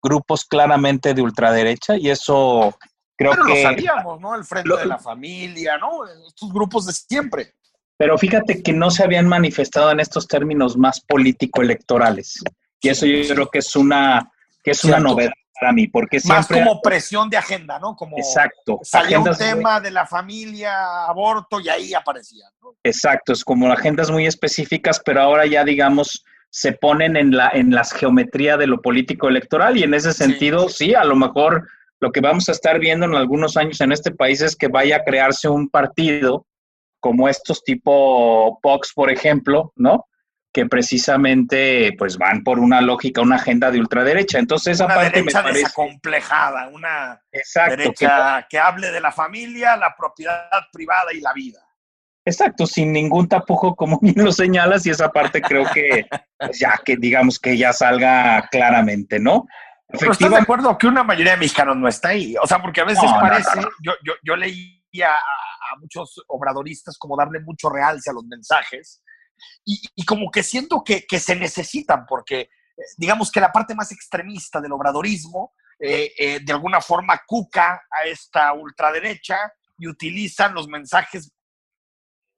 grupos 0.02 0.46
claramente 0.46 1.12
de 1.12 1.20
ultraderecha 1.20 1.98
y 1.98 2.09
eso 2.09 2.74
creo 3.18 3.33
Pero 3.33 3.44
que... 3.44 3.62
lo 3.62 3.68
sabíamos, 3.68 4.18
¿no? 4.18 4.35
El 4.35 4.44
Frente 4.44 4.74
de 4.78 4.87
la 4.87 4.98
Familia, 4.98 5.76
¿no? 5.76 6.07
Estos 6.26 6.50
grupos 6.55 6.87
de 6.87 6.94
siempre. 6.94 7.52
Pero 7.98 8.16
fíjate 8.16 8.62
que 8.62 8.72
no 8.72 8.90
se 8.90 9.05
habían 9.05 9.28
manifestado 9.28 9.90
en 9.90 10.00
estos 10.00 10.26
términos 10.26 10.78
más 10.78 11.02
político-electorales. 11.02 12.42
Y 12.81 12.88
eso 12.88 13.05
yo 13.05 13.28
creo 13.28 13.50
que 13.50 13.59
es 13.59 13.76
una, 13.76 14.33
que 14.64 14.70
es 14.70 14.85
una 14.85 15.00
novedad 15.00 15.35
para 15.62 15.72
mí, 15.72 15.87
porque 15.87 16.18
siempre... 16.18 16.59
Más 16.59 16.66
como 16.66 16.83
presión 16.83 17.31
de 17.31 17.37
agenda, 17.37 17.79
¿no? 17.79 17.94
Como 17.94 18.18
Exacto. 18.18 18.81
Salió 18.83 19.22
un 19.22 19.37
tema 19.37 19.81
de 19.81 19.92
la 19.92 20.07
familia, 20.07 21.07
aborto, 21.07 21.61
y 21.61 21.68
ahí 21.68 21.94
aparecía, 21.94 22.46
¿no? 22.61 22.75
Exacto, 22.83 23.33
es 23.33 23.44
como 23.44 23.70
agendas 23.70 24.11
muy 24.11 24.27
específicas, 24.27 25.01
pero 25.05 25.22
ahora 25.22 25.46
ya, 25.46 25.64
digamos, 25.64 26.25
se 26.51 26.72
ponen 26.72 27.16
en 27.16 27.37
la, 27.37 27.51
en 27.55 27.70
las 27.70 27.92
geometría 27.92 28.57
de 28.57 28.66
lo 28.66 28.83
político 28.83 29.29
electoral, 29.29 29.77
y 29.77 29.85
en 29.85 29.94
ese 29.94 30.12
sentido, 30.12 30.68
sí. 30.68 30.87
sí, 30.87 30.94
a 30.96 31.05
lo 31.05 31.14
mejor 31.14 31.68
lo 32.01 32.11
que 32.11 32.20
vamos 32.20 32.48
a 32.48 32.53
estar 32.53 32.81
viendo 32.81 33.07
en 33.07 33.14
algunos 33.14 33.57
años 33.57 33.81
en 33.81 33.92
este 33.92 34.11
país 34.11 34.40
es 34.40 34.57
que 34.57 34.66
vaya 34.66 34.96
a 34.96 35.05
crearse 35.05 35.48
un 35.48 35.68
partido 35.68 36.44
como 36.98 37.29
estos 37.29 37.62
tipo 37.62 38.59
POX, 38.62 38.92
por 38.94 39.12
ejemplo, 39.12 39.72
¿no? 39.77 40.07
Que 40.52 40.66
precisamente 40.66 41.94
pues 41.98 42.18
van 42.18 42.44
por 42.44 42.58
una 42.58 42.82
lógica, 42.82 43.22
una 43.22 43.36
agenda 43.36 43.70
de 43.70 43.80
ultraderecha. 43.80 44.38
Entonces 44.38 44.74
esa 44.74 44.84
una 44.84 44.96
parte 44.96 45.18
derecha 45.20 45.38
me 45.38 45.44
parece 45.44 45.60
desacomplejada, 45.60 46.68
una 46.68 47.22
Exacto, 47.32 47.76
derecha 47.76 48.46
que... 48.48 48.58
hable 48.58 48.90
de 48.90 49.00
la 49.00 49.12
familia, 49.12 49.76
la 49.76 49.94
propiedad 49.96 50.44
privada 50.70 51.12
y 51.14 51.20
la 51.20 51.32
vida. 51.32 51.60
Exacto, 52.24 52.66
sin 52.66 52.92
ningún 52.92 53.28
tapujo, 53.28 53.74
como 53.74 53.98
bien 54.00 54.22
lo 54.22 54.30
señalas, 54.30 54.86
y 54.86 54.90
esa 54.90 55.10
parte 55.10 55.40
creo 55.40 55.64
que 55.72 56.06
pues, 56.38 56.58
ya 56.58 56.78
que 56.84 56.96
digamos 56.96 57.38
que 57.38 57.56
ya 57.56 57.72
salga 57.72 58.46
claramente, 58.50 59.18
¿no? 59.18 59.46
Pero 59.98 60.12
estás 60.12 60.30
de 60.30 60.36
acuerdo 60.36 60.78
que 60.78 60.86
una 60.86 61.02
mayoría 61.02 61.32
de 61.32 61.38
mexicanos 61.38 61.76
no 61.76 61.88
está 61.88 62.10
ahí. 62.10 62.34
O 62.40 62.46
sea, 62.46 62.62
porque 62.62 62.80
a 62.80 62.84
veces 62.84 63.04
no, 63.04 63.20
parece, 63.20 63.56
no, 63.56 63.62
no. 63.62 63.68
Yo, 63.82 63.92
yo, 64.04 64.14
yo 64.22 64.36
leía 64.36 65.08
a, 65.08 65.18
a 65.18 65.78
muchos 65.80 66.14
obradoristas 66.28 66.96
como 66.96 67.16
darle 67.16 67.40
mucho 67.40 67.68
realce 67.68 68.10
a 68.10 68.14
los 68.14 68.24
mensajes 68.24 69.02
y, 69.64 70.05
como 70.05 70.31
que 70.31 70.42
siento 70.42 70.83
que, 70.85 71.07
que, 71.07 71.20
se 71.20 71.37
necesitan 71.37 72.07
porque 72.07 72.40
eh, 72.40 72.83
digamos 72.96 73.31
que 73.31 73.40
la 73.40 73.52
parte 73.52 73.74
más 73.74 73.92
extremista 73.92 74.61
del 74.61 74.72
obradorismo 74.72 75.55
eh, 75.78 76.12
eh, 76.18 76.40
de 76.42 76.52
alguna 76.52 76.81
forma 76.81 77.20
cuca 77.26 77.83
a 77.90 78.05
esta 78.05 78.52
ultraderecha 78.52 79.52
y 79.78 79.88
utilizan 79.88 80.55
los 80.55 80.68
mensajes 80.68 81.33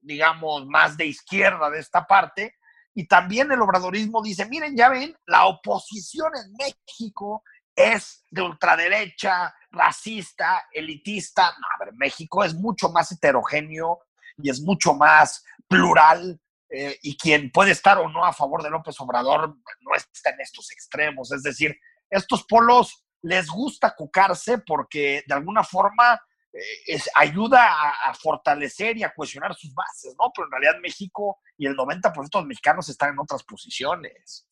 digamos 0.00 0.66
más 0.66 0.96
de 0.96 1.06
izquierda 1.06 1.70
de 1.70 1.80
esta 1.80 2.06
parte 2.06 2.54
y 2.94 3.06
también 3.06 3.50
el 3.50 3.60
obradorismo 3.60 4.22
dice, 4.22 4.46
miren, 4.46 4.76
ya 4.76 4.88
ven, 4.88 5.16
la 5.26 5.46
oposición 5.46 6.30
en 6.36 6.52
México 6.52 7.42
es 7.74 8.24
de 8.30 8.42
ultraderecha, 8.42 9.52
racista, 9.72 10.68
elitista. 10.72 11.52
No, 11.58 11.66
a 11.74 11.84
ver, 11.84 11.94
México 11.94 12.44
es 12.44 12.54
mucho 12.54 12.90
más 12.90 13.10
heterogéneo 13.10 13.98
y 14.36 14.48
es 14.48 14.60
mucho 14.60 14.94
más 14.94 15.44
plural. 15.66 16.40
Eh, 16.70 16.98
y 17.02 17.16
quien 17.16 17.50
puede 17.50 17.72
estar 17.72 17.98
o 17.98 18.08
no 18.08 18.24
a 18.24 18.32
favor 18.32 18.62
de 18.62 18.70
López 18.70 18.98
Obrador 19.00 19.56
no 19.80 19.94
está 19.94 20.30
en 20.30 20.40
estos 20.40 20.70
extremos. 20.72 21.30
Es 21.32 21.42
decir, 21.42 21.76
estos 22.10 22.44
polos 22.44 23.04
les 23.22 23.48
gusta 23.48 23.94
cucarse 23.96 24.58
porque 24.58 25.22
de 25.26 25.34
alguna 25.34 25.62
forma 25.64 26.20
eh, 26.52 26.60
es, 26.86 27.08
ayuda 27.14 27.68
a, 28.04 28.14
fortalecer 28.14 28.96
y 28.96 29.02
a 29.02 29.12
cohesionar 29.12 29.54
sus 29.54 29.74
bases, 29.74 30.14
¿no? 30.18 30.30
Pero 30.34 30.46
en 30.46 30.52
realidad 30.52 30.80
México 30.82 31.38
y 31.56 31.66
el 31.66 31.76
90% 31.76 32.12
de 32.12 32.38
los 32.40 32.46
mexicanos 32.46 32.88
están 32.88 33.10
en 33.10 33.18
otras 33.18 33.42
posiciones. 33.44 34.46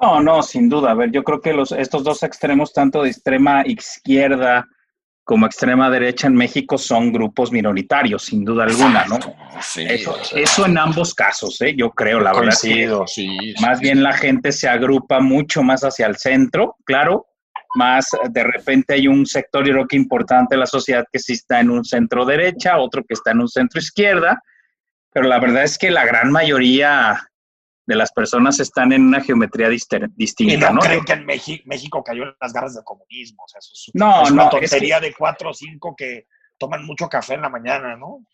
No, 0.00 0.20
no, 0.20 0.42
sin 0.42 0.68
duda. 0.68 0.90
A 0.90 0.94
ver, 0.94 1.10
yo 1.10 1.24
creo 1.24 1.40
que 1.40 1.54
los, 1.54 1.72
estos 1.72 2.04
dos 2.04 2.22
extremos, 2.22 2.72
tanto 2.72 3.02
de 3.02 3.10
extrema 3.10 3.66
izquierda 3.66 4.66
como 5.26 5.44
extrema 5.44 5.90
derecha 5.90 6.28
en 6.28 6.36
México, 6.36 6.78
son 6.78 7.12
grupos 7.12 7.50
minoritarios, 7.50 8.26
sin 8.26 8.44
duda 8.44 8.62
alguna, 8.62 9.06
¿no? 9.06 9.18
Sí, 9.60 9.84
eso, 9.84 10.12
o 10.12 10.22
sea, 10.24 10.40
eso, 10.40 10.66
en 10.66 10.78
ambos 10.78 11.14
casos, 11.14 11.60
¿eh? 11.62 11.74
yo 11.76 11.90
creo, 11.90 12.20
la 12.20 12.30
coincido, 12.30 13.00
verdad. 13.00 13.06
Sí, 13.12 13.54
más 13.60 13.78
sí. 13.78 13.82
bien 13.82 14.04
la 14.04 14.12
gente 14.12 14.52
se 14.52 14.68
agrupa 14.68 15.18
mucho 15.18 15.64
más 15.64 15.82
hacia 15.82 16.06
el 16.06 16.16
centro, 16.16 16.76
claro, 16.84 17.26
más 17.74 18.06
de 18.30 18.44
repente 18.44 18.94
hay 18.94 19.08
un 19.08 19.26
sector, 19.26 19.66
yo 19.66 19.72
creo 19.72 19.88
que 19.88 19.96
importante 19.96 20.54
de 20.54 20.60
la 20.60 20.66
sociedad 20.66 21.04
que 21.12 21.18
sí 21.18 21.32
está 21.32 21.58
en 21.58 21.70
un 21.70 21.84
centro 21.84 22.24
derecha, 22.24 22.78
otro 22.78 23.02
que 23.02 23.14
está 23.14 23.32
en 23.32 23.40
un 23.40 23.48
centro 23.48 23.80
izquierda, 23.80 24.40
pero 25.12 25.26
la 25.26 25.40
verdad 25.40 25.64
es 25.64 25.76
que 25.76 25.90
la 25.90 26.06
gran 26.06 26.30
mayoría 26.30 27.18
de 27.86 27.94
las 27.94 28.12
personas 28.12 28.58
están 28.60 28.92
en 28.92 29.02
una 29.02 29.20
geometría 29.20 29.68
distinta. 29.68 30.08
Y 30.40 30.56
no, 30.56 30.70
¿no? 30.70 30.80
creen 30.80 31.04
que 31.04 31.12
en 31.12 31.24
México, 31.24 31.62
México 31.66 32.02
cayó 32.02 32.24
en 32.24 32.34
las 32.40 32.52
garras 32.52 32.74
del 32.74 32.84
comunismo. 32.84 33.44
O 33.44 33.48
sea, 33.48 33.58
eso 33.58 33.72
es, 33.72 33.90
no, 33.94 34.22
es 34.22 34.30
una 34.30 34.44
no, 34.44 34.50
tontería 34.50 34.96
es 34.96 35.00
que... 35.00 35.06
de 35.08 35.14
cuatro 35.14 35.50
o 35.50 35.54
cinco 35.54 35.94
que 35.96 36.26
toman 36.58 36.84
mucho 36.84 37.08
café 37.08 37.34
en 37.34 37.42
la 37.42 37.48
mañana, 37.48 37.96
¿no? 37.96 38.24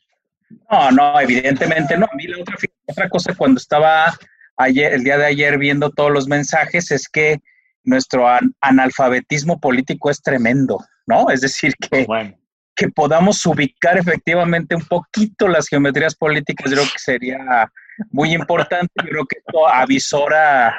No, 0.71 0.91
no, 0.91 1.21
evidentemente 1.21 1.97
no. 1.97 2.07
A 2.07 2.17
mí 2.17 2.27
la 2.27 2.41
otra, 2.41 2.57
otra 2.87 3.09
cosa 3.09 3.35
cuando 3.35 3.59
estaba 3.59 4.13
ayer, 4.57 4.95
el 4.95 5.05
día 5.05 5.19
de 5.19 5.27
ayer 5.27 5.59
viendo 5.59 5.91
todos 5.91 6.11
los 6.11 6.29
mensajes 6.29 6.91
es 6.91 7.09
que 7.09 7.39
nuestro 7.85 8.29
an 8.29 8.55
analfabetismo 8.61 9.61
político 9.61 10.11
es 10.11 10.23
tremendo, 10.23 10.79
¿no? 11.07 11.31
Es 11.31 11.41
decir, 11.41 11.75
que, 11.77 12.05
bueno. 12.05 12.37
Que 12.75 12.89
podamos 12.89 13.45
ubicar 13.47 13.99
efectivamente 13.99 14.75
un 14.75 14.85
poquito 14.85 15.49
las 15.49 15.69
geometrías 15.69 16.15
políticas, 16.15 16.71
yo 16.71 16.77
creo 16.77 16.89
que 16.91 16.99
sería 16.99 17.71
muy 18.11 18.33
importante. 18.33 18.93
Yo 18.97 19.11
creo 19.11 19.27
que 19.27 19.39
esto 19.39 19.69
avisora 19.69 20.75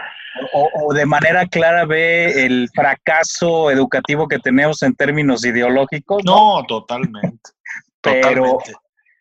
o, 0.53 0.69
o, 0.73 0.93
de 0.93 1.05
manera 1.05 1.47
clara 1.47 1.85
ve 1.85 2.45
el 2.45 2.69
fracaso 2.73 3.69
educativo 3.69 4.27
que 4.27 4.39
tenemos 4.39 4.81
en 4.81 4.95
términos 4.95 5.45
ideológicos. 5.45 6.23
No, 6.25 6.61
no 6.61 6.65
totalmente. 6.65 7.51
Pero, 8.01 8.43
totalmente. 8.43 8.73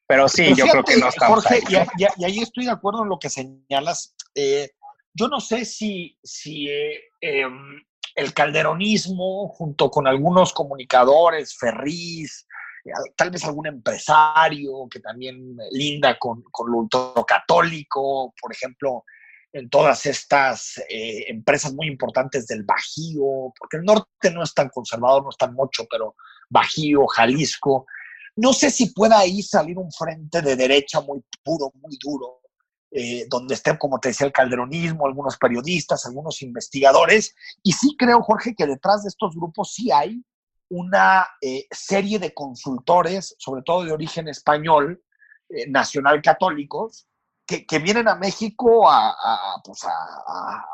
pero 0.09 0.29
sí, 0.29 0.43
pero 0.43 0.57
yo 0.57 0.65
fíjate, 0.65 0.71
creo 0.71 0.85
que 0.85 0.97
no 0.97 1.09
estamos 1.09 1.45
Jorge, 1.45 1.63
ahí. 1.69 1.87
Y, 1.97 2.03
y, 2.03 2.07
y, 2.17 2.25
ahí 2.25 2.39
estoy 2.41 2.65
de 2.65 2.73
acuerdo 2.73 3.05
en 3.05 3.11
lo 3.11 3.21
que 3.21 3.31
señalas. 3.31 4.17
Eh, 4.35 4.71
yo 5.15 5.29
no 5.29 5.39
sé 5.39 5.65
si, 5.65 6.19
si 6.25 6.69
eh, 6.69 7.01
eh, 7.21 7.47
el 8.17 8.35
calderonismo, 8.35 9.49
junto 9.49 9.89
con 9.89 10.09
algunos 10.09 10.53
comunicadores, 10.53 11.57
Ferriz, 11.57 12.47
tal 13.17 13.31
vez 13.31 13.45
algún 13.45 13.67
empresario 13.67 14.89
que 14.91 15.01
también 15.01 15.57
linda 15.71 16.19
con, 16.19 16.43
con 16.51 16.71
lo 16.71 16.79
ultracatólico, 16.79 18.35
por 18.41 18.53
ejemplo, 18.53 19.05
en 19.53 19.69
todas 19.69 20.07
estas 20.07 20.79
eh, 20.89 21.25
empresas 21.29 21.75
muy 21.75 21.87
importantes 21.87 22.47
del 22.47 22.65
Bajío, 22.65 23.53
porque 23.59 23.77
el 23.77 23.85
norte 23.85 24.31
no 24.33 24.43
es 24.43 24.55
tan 24.55 24.69
conservador, 24.71 25.23
no 25.23 25.31
es 25.31 25.37
tan 25.37 25.55
mucho, 25.55 25.87
pero 25.91 26.17
Bajío, 26.49 27.07
Jalisco. 27.07 27.87
No 28.37 28.55
sé 28.55 28.71
si 28.71 28.87
pueda 28.87 29.19
ahí 29.19 29.43
salir 29.43 29.77
un 29.77 29.93
frente 29.93 30.41
de 30.41 30.57
derecha 30.57 31.03
muy 31.03 31.23
puro, 31.45 31.71
muy 31.75 31.99
duro, 32.03 32.41
eh, 32.91 33.27
donde 33.29 33.55
esté, 33.55 33.77
como 33.79 34.01
te 34.01 34.09
decía, 34.09 34.27
el 34.27 34.33
calderonismo, 34.33 35.07
algunos 35.07 35.37
periodistas, 35.37 36.07
algunos 36.07 36.41
investigadores. 36.41 37.35
Y 37.63 37.73
sí 37.73 37.95
creo, 37.99 38.23
Jorge, 38.23 38.55
que 38.55 38.67
detrás 38.67 39.03
de 39.03 39.09
estos 39.09 39.35
grupos 39.35 39.75
sí 39.75 39.91
hay 39.91 40.23
una 40.73 41.29
eh, 41.43 41.67
serie 41.71 42.19
de 42.19 42.33
consultores, 42.33 43.37
sobre 43.39 43.63
todo 43.63 43.85
de 43.85 43.93
origen 43.93 44.27
español, 44.27 45.03
eh, 45.51 45.69
nacional 45.69 46.23
católicos, 46.23 47.07
que, 47.47 47.67
que, 47.67 47.79
vienen 47.79 48.09
a 48.09 48.15
México 48.15 48.89
a, 48.89 49.11
a, 49.11 49.63
pues 49.63 49.85
a, 49.85 49.91
a, 49.91 50.65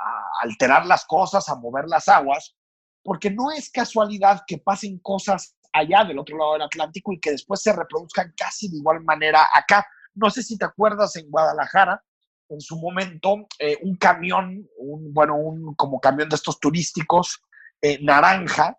alterar 0.42 0.86
las 0.86 1.04
cosas, 1.04 1.48
a 1.48 1.56
mover 1.56 1.86
las 1.88 2.06
aguas, 2.08 2.54
porque 3.02 3.28
no 3.28 3.50
es 3.50 3.70
casualidad 3.70 4.42
que 4.46 4.58
pasen 4.58 5.00
cosas 5.00 5.56
allá 5.72 6.04
del 6.04 6.20
otro 6.20 6.38
lado 6.38 6.52
del 6.52 6.62
Atlántico 6.62 7.12
y 7.12 7.18
que 7.18 7.32
después 7.32 7.60
se 7.60 7.72
reproduzcan 7.72 8.32
casi 8.36 8.70
de 8.70 8.76
igual 8.76 9.02
manera 9.02 9.48
acá. 9.52 9.84
No 10.14 10.30
sé 10.30 10.44
si 10.44 10.56
te 10.56 10.64
acuerdas 10.64 11.16
en 11.16 11.28
Guadalajara, 11.28 12.04
en 12.48 12.60
su 12.60 12.78
momento, 12.78 13.48
eh, 13.58 13.78
un 13.82 13.96
camión, 13.96 14.64
un, 14.78 15.12
bueno, 15.12 15.34
un 15.34 15.74
como 15.74 15.98
camión 15.98 16.28
de 16.28 16.36
estos 16.36 16.60
turísticos, 16.60 17.42
eh, 17.82 17.98
naranja, 18.00 18.78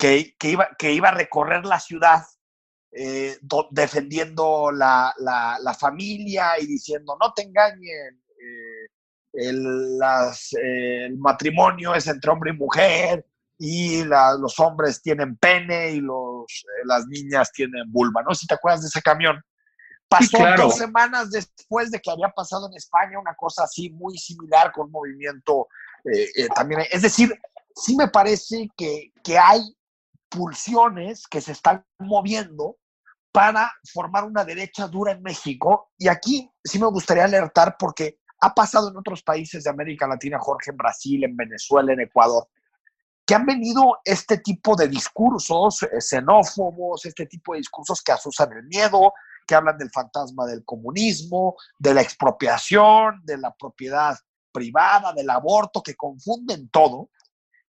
que, 0.00 0.34
que, 0.38 0.48
iba, 0.48 0.70
que 0.78 0.92
iba 0.92 1.10
a 1.10 1.14
recorrer 1.14 1.66
la 1.66 1.78
ciudad 1.78 2.24
eh, 2.92 3.36
do, 3.42 3.68
defendiendo 3.70 4.72
la, 4.72 5.14
la, 5.18 5.58
la, 5.62 5.74
familia 5.74 6.58
y 6.58 6.66
diciendo, 6.66 7.16
no 7.20 7.32
te 7.34 7.42
engañen, 7.42 8.20
eh, 8.40 8.88
el, 9.34 9.98
las, 9.98 10.54
eh, 10.54 11.04
el, 11.04 11.18
matrimonio 11.18 11.94
es 11.94 12.06
entre 12.06 12.30
hombre 12.30 12.50
y 12.50 12.56
mujer 12.56 13.26
y 13.58 14.02
la, 14.04 14.32
los 14.32 14.58
hombres 14.58 15.02
tienen 15.02 15.36
pene 15.36 15.92
y 15.92 16.00
los, 16.00 16.46
eh, 16.46 16.86
las 16.86 17.06
niñas 17.06 17.52
tienen 17.52 17.92
vulva, 17.92 18.22
¿no? 18.22 18.34
Si 18.34 18.46
te 18.46 18.54
acuerdas 18.54 18.80
de 18.80 18.88
ese 18.88 19.02
camión. 19.02 19.38
Pasó 20.08 20.24
sí, 20.26 20.36
claro. 20.38 20.64
dos 20.64 20.76
semanas 20.76 21.30
después 21.30 21.90
de 21.90 22.00
que 22.00 22.10
había 22.10 22.30
pasado 22.30 22.68
en 22.68 22.74
España 22.74 23.20
una 23.20 23.34
cosa 23.34 23.64
así 23.64 23.90
muy 23.90 24.18
similar 24.18 24.72
con 24.72 24.90
movimiento 24.90 25.68
eh, 26.04 26.28
eh, 26.34 26.48
también, 26.54 26.82
es 26.90 27.02
decir, 27.02 27.38
sí 27.76 27.94
me 27.94 28.08
parece 28.08 28.68
que, 28.76 29.12
que 29.22 29.38
hay 29.38 29.60
pulsiones 30.30 31.26
que 31.26 31.40
se 31.40 31.52
están 31.52 31.84
moviendo 31.98 32.76
para 33.32 33.72
formar 33.92 34.24
una 34.24 34.44
derecha 34.44 34.86
dura 34.88 35.12
en 35.12 35.22
México. 35.22 35.90
Y 35.98 36.08
aquí 36.08 36.50
sí 36.64 36.78
me 36.78 36.86
gustaría 36.86 37.24
alertar 37.24 37.76
porque 37.78 38.20
ha 38.40 38.54
pasado 38.54 38.88
en 38.88 38.96
otros 38.96 39.22
países 39.22 39.64
de 39.64 39.70
América 39.70 40.06
Latina, 40.06 40.38
Jorge, 40.38 40.70
en 40.70 40.76
Brasil, 40.76 41.24
en 41.24 41.36
Venezuela, 41.36 41.92
en 41.92 42.00
Ecuador, 42.00 42.48
que 43.26 43.34
han 43.34 43.44
venido 43.44 43.98
este 44.04 44.38
tipo 44.38 44.74
de 44.74 44.88
discursos 44.88 45.82
eh, 45.82 46.00
xenófobos, 46.00 47.04
este 47.04 47.26
tipo 47.26 47.52
de 47.52 47.58
discursos 47.58 48.02
que 48.02 48.12
asusan 48.12 48.52
el 48.52 48.64
miedo, 48.64 49.12
que 49.46 49.54
hablan 49.54 49.78
del 49.78 49.90
fantasma 49.90 50.46
del 50.46 50.64
comunismo, 50.64 51.56
de 51.78 51.94
la 51.94 52.02
expropiación, 52.02 53.20
de 53.24 53.38
la 53.38 53.54
propiedad 53.54 54.16
privada, 54.52 55.12
del 55.12 55.30
aborto, 55.30 55.82
que 55.82 55.94
confunden 55.94 56.70
todo 56.70 57.10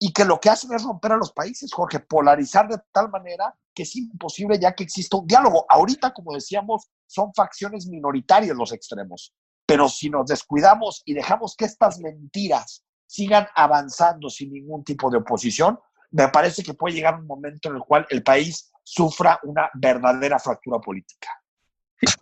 y 0.03 0.13
que 0.15 0.25
lo 0.25 0.41
que 0.41 0.49
hacen 0.49 0.73
es 0.73 0.83
romper 0.83 1.13
a 1.13 1.17
los 1.19 1.31
países, 1.31 1.73
Jorge, 1.73 2.01
polarizar 2.01 2.67
de 2.67 2.79
tal 2.91 3.11
manera 3.11 3.55
que 3.75 3.83
es 3.83 3.95
imposible 3.95 4.59
ya 4.59 4.75
que 4.75 4.83
exista 4.83 5.19
un 5.19 5.27
diálogo. 5.27 5.67
Ahorita, 5.69 6.15
como 6.15 6.33
decíamos, 6.33 6.91
son 7.07 7.33
facciones 7.35 7.87
minoritarias 7.87 8.57
los 8.57 8.73
extremos, 8.73 9.35
pero 9.67 9.91
si 9.91 10.09
nos 10.09 10.27
descuidamos 10.27 11.03
y 11.05 11.13
dejamos 11.13 11.55
que 11.55 11.67
estas 11.67 11.99
mentiras 12.01 12.83
sigan 13.07 13.47
avanzando 13.55 14.31
sin 14.31 14.53
ningún 14.53 14.83
tipo 14.85 15.11
de 15.11 15.19
oposición, 15.19 15.79
me 16.13 16.29
parece 16.29 16.63
que 16.63 16.73
puede 16.73 16.95
llegar 16.95 17.21
un 17.21 17.27
momento 17.27 17.69
en 17.69 17.77
el 17.77 17.83
cual 17.83 18.07
el 18.09 18.23
país 18.23 18.73
sufra 18.83 19.39
una 19.43 19.69
verdadera 19.75 20.39
fractura 20.39 20.79
política. 20.79 21.29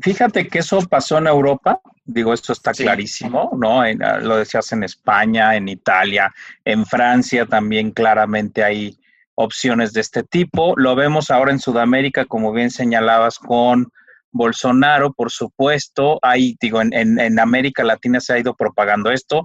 Fíjate 0.00 0.48
que 0.48 0.58
eso 0.58 0.80
pasó 0.88 1.18
en 1.18 1.28
Europa, 1.28 1.80
digo, 2.08 2.32
esto 2.32 2.52
está 2.52 2.72
clarísimo, 2.72 3.50
¿no? 3.56 3.82
Ah, 3.82 4.18
lo 4.20 4.38
decías 4.38 4.72
en 4.72 4.82
España, 4.82 5.54
en 5.54 5.68
Italia, 5.68 6.34
en 6.64 6.84
Francia 6.86 7.46
también 7.46 7.92
claramente 7.92 8.64
hay 8.64 8.98
opciones 9.34 9.92
de 9.92 10.00
este 10.00 10.24
tipo. 10.24 10.74
Lo 10.76 10.96
vemos 10.96 11.30
ahora 11.30 11.52
en 11.52 11.60
Sudamérica, 11.60 12.24
como 12.24 12.50
bien 12.52 12.70
señalabas, 12.70 13.38
con 13.38 13.92
Bolsonaro, 14.32 15.12
por 15.12 15.30
supuesto. 15.30 16.18
Ahí, 16.22 16.56
digo, 16.60 16.80
en, 16.80 16.92
en, 16.92 17.38
América 17.38 17.84
Latina 17.84 18.20
se 18.20 18.32
ha 18.32 18.38
ido 18.38 18.56
propagando 18.56 19.10
esto. 19.10 19.44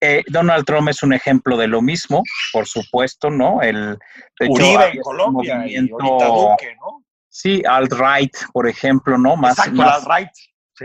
Eh, 0.00 0.24
Donald 0.26 0.64
Trump 0.64 0.88
es 0.88 1.04
un 1.04 1.12
ejemplo 1.12 1.56
de 1.56 1.68
lo 1.68 1.80
mismo, 1.80 2.24
por 2.52 2.66
supuesto, 2.66 3.30
¿no? 3.30 3.62
El, 3.62 3.96
de 4.40 4.48
Uribe 4.48 4.90
en 4.94 5.00
Colombia 5.00 5.64
y 5.66 5.76
Duque, 5.76 6.76
¿no? 6.80 7.04
Sí, 7.28 7.62
alt-right, 7.64 8.36
por 8.52 8.68
ejemplo, 8.68 9.16
¿no? 9.16 9.36
Más, 9.36 9.56
más, 9.72 10.04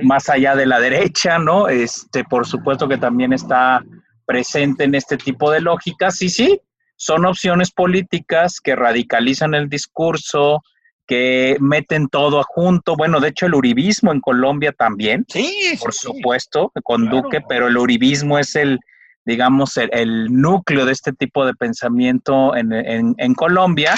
más 0.04 0.30
allá 0.30 0.56
de 0.56 0.66
la 0.66 0.80
derecha, 0.80 1.40
¿no? 1.40 1.68
Este, 1.68 2.24
por 2.24 2.46
supuesto 2.46 2.88
que 2.88 2.98
también 2.98 3.34
está 3.34 3.84
presente 4.26 4.84
en 4.84 4.96
este 4.96 5.18
tipo 5.18 5.52
de 5.52 5.62
lógicas. 5.62 6.22
Y 6.22 6.30
sí, 6.30 6.62
son 6.96 7.26
opciones 7.26 7.72
políticas 7.72 8.60
que 8.60 8.76
radicalizan 8.76 9.54
el 9.54 9.70
discurso, 9.70 10.64
que 11.08 11.58
meten 11.60 12.08
todo 12.10 12.44
junto. 12.44 12.96
Bueno, 12.96 13.20
de 13.20 13.30
hecho, 13.30 13.46
el 13.46 13.56
uribismo 13.56 14.12
en 14.12 14.20
Colombia 14.20 14.74
también. 14.74 15.26
Sí, 15.30 15.78
por 15.80 15.94
supuesto, 15.94 16.72
con 16.84 17.10
Duque, 17.10 17.42
pero 17.48 17.68
el 17.68 17.78
uribismo 17.78 18.40
es 18.40 18.56
el, 18.56 18.80
digamos, 19.26 19.78
el, 19.78 20.26
núcleo 20.32 20.86
de 20.86 20.92
este 20.92 21.14
tipo 21.14 21.46
de 21.46 21.54
pensamiento 21.54 22.56
en, 22.56 22.74
en, 22.74 23.16
en 23.18 23.34
Colombia 23.34 23.96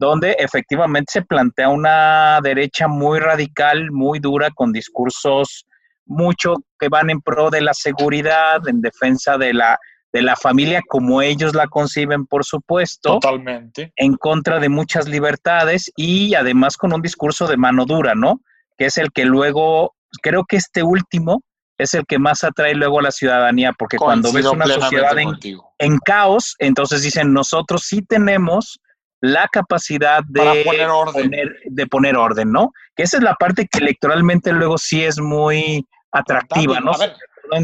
donde 0.00 0.34
efectivamente 0.38 1.12
se 1.12 1.22
plantea 1.22 1.68
una 1.68 2.40
derecha 2.42 2.88
muy 2.88 3.20
radical, 3.20 3.90
muy 3.92 4.18
dura, 4.18 4.50
con 4.50 4.72
discursos 4.72 5.66
mucho 6.06 6.54
que 6.78 6.88
van 6.88 7.10
en 7.10 7.20
pro 7.20 7.50
de 7.50 7.60
la 7.60 7.74
seguridad, 7.74 8.66
en 8.66 8.80
defensa 8.80 9.36
de 9.36 9.52
la, 9.52 9.78
de 10.10 10.22
la 10.22 10.36
familia 10.36 10.80
como 10.88 11.20
ellos 11.20 11.54
la 11.54 11.68
conciben, 11.68 12.24
por 12.24 12.46
supuesto. 12.46 13.20
Totalmente. 13.20 13.92
En 13.94 14.16
contra 14.16 14.58
de 14.58 14.70
muchas 14.70 15.06
libertades 15.06 15.92
y 15.96 16.34
además 16.34 16.78
con 16.78 16.94
un 16.94 17.02
discurso 17.02 17.46
de 17.46 17.58
mano 17.58 17.84
dura, 17.84 18.14
¿no? 18.14 18.40
Que 18.78 18.86
es 18.86 18.96
el 18.96 19.12
que 19.12 19.26
luego, 19.26 19.94
creo 20.22 20.46
que 20.46 20.56
este 20.56 20.82
último 20.82 21.42
es 21.76 21.92
el 21.92 22.06
que 22.06 22.18
más 22.18 22.42
atrae 22.42 22.74
luego 22.74 23.00
a 23.00 23.02
la 23.02 23.10
ciudadanía, 23.10 23.74
porque 23.78 23.98
cuando 23.98 24.32
ves 24.32 24.46
una 24.46 24.66
sociedad 24.66 25.16
en, 25.18 25.34
en, 25.78 25.98
caos, 25.98 26.56
entonces 26.58 27.02
dicen, 27.02 27.34
nosotros 27.34 27.82
sí 27.86 28.00
tenemos 28.00 28.80
la 29.20 29.48
capacidad 29.48 30.22
de 30.26 30.64
poner 30.64 30.88
orden. 30.88 31.30
de 31.64 31.86
poner 31.86 32.16
orden, 32.16 32.50
¿no? 32.50 32.72
Que 32.96 33.02
esa 33.02 33.18
es 33.18 33.22
la 33.22 33.34
parte 33.34 33.68
que 33.68 33.78
electoralmente 33.78 34.52
luego 34.52 34.78
sí 34.78 35.04
es 35.04 35.18
muy 35.20 35.86
atractiva, 36.12 36.80
¿no? 36.80 36.92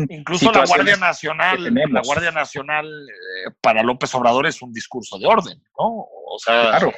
incluso 0.09 0.51
la 0.51 0.67
Guardia 0.67 0.97
Nacional, 0.97 1.73
la 1.73 2.03
Guardia 2.03 2.33
Nacional 2.33 2.87
eh, 2.87 3.51
para 3.61 3.85
López 3.85 4.13
Obrador 4.15 4.47
es 4.47 4.61
un 4.61 4.73
discurso 4.73 5.19
de 5.19 5.27
orden, 5.27 5.63
¿no? 5.79 6.07
O 6.29 6.39
sea, 6.39 6.71
claro. 6.71 6.93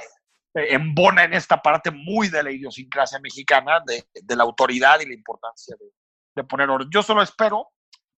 Embona 0.55 1.25
en 1.25 1.35
esta 1.35 1.61
parte 1.61 1.91
muy 1.91 2.29
de 2.29 2.43
la 2.43 2.51
idiosincrasia 2.51 3.21
mexicana, 3.21 3.83
de, 3.87 4.05
la 4.35 4.43
autoridad 4.43 4.99
y 5.01 5.07
la 5.07 5.15
importancia 5.15 5.77
de, 6.35 6.45
poner 6.45 6.71
orden. 6.71 6.89
Yo 6.91 7.03
solo 7.03 7.23
espero 7.23 7.69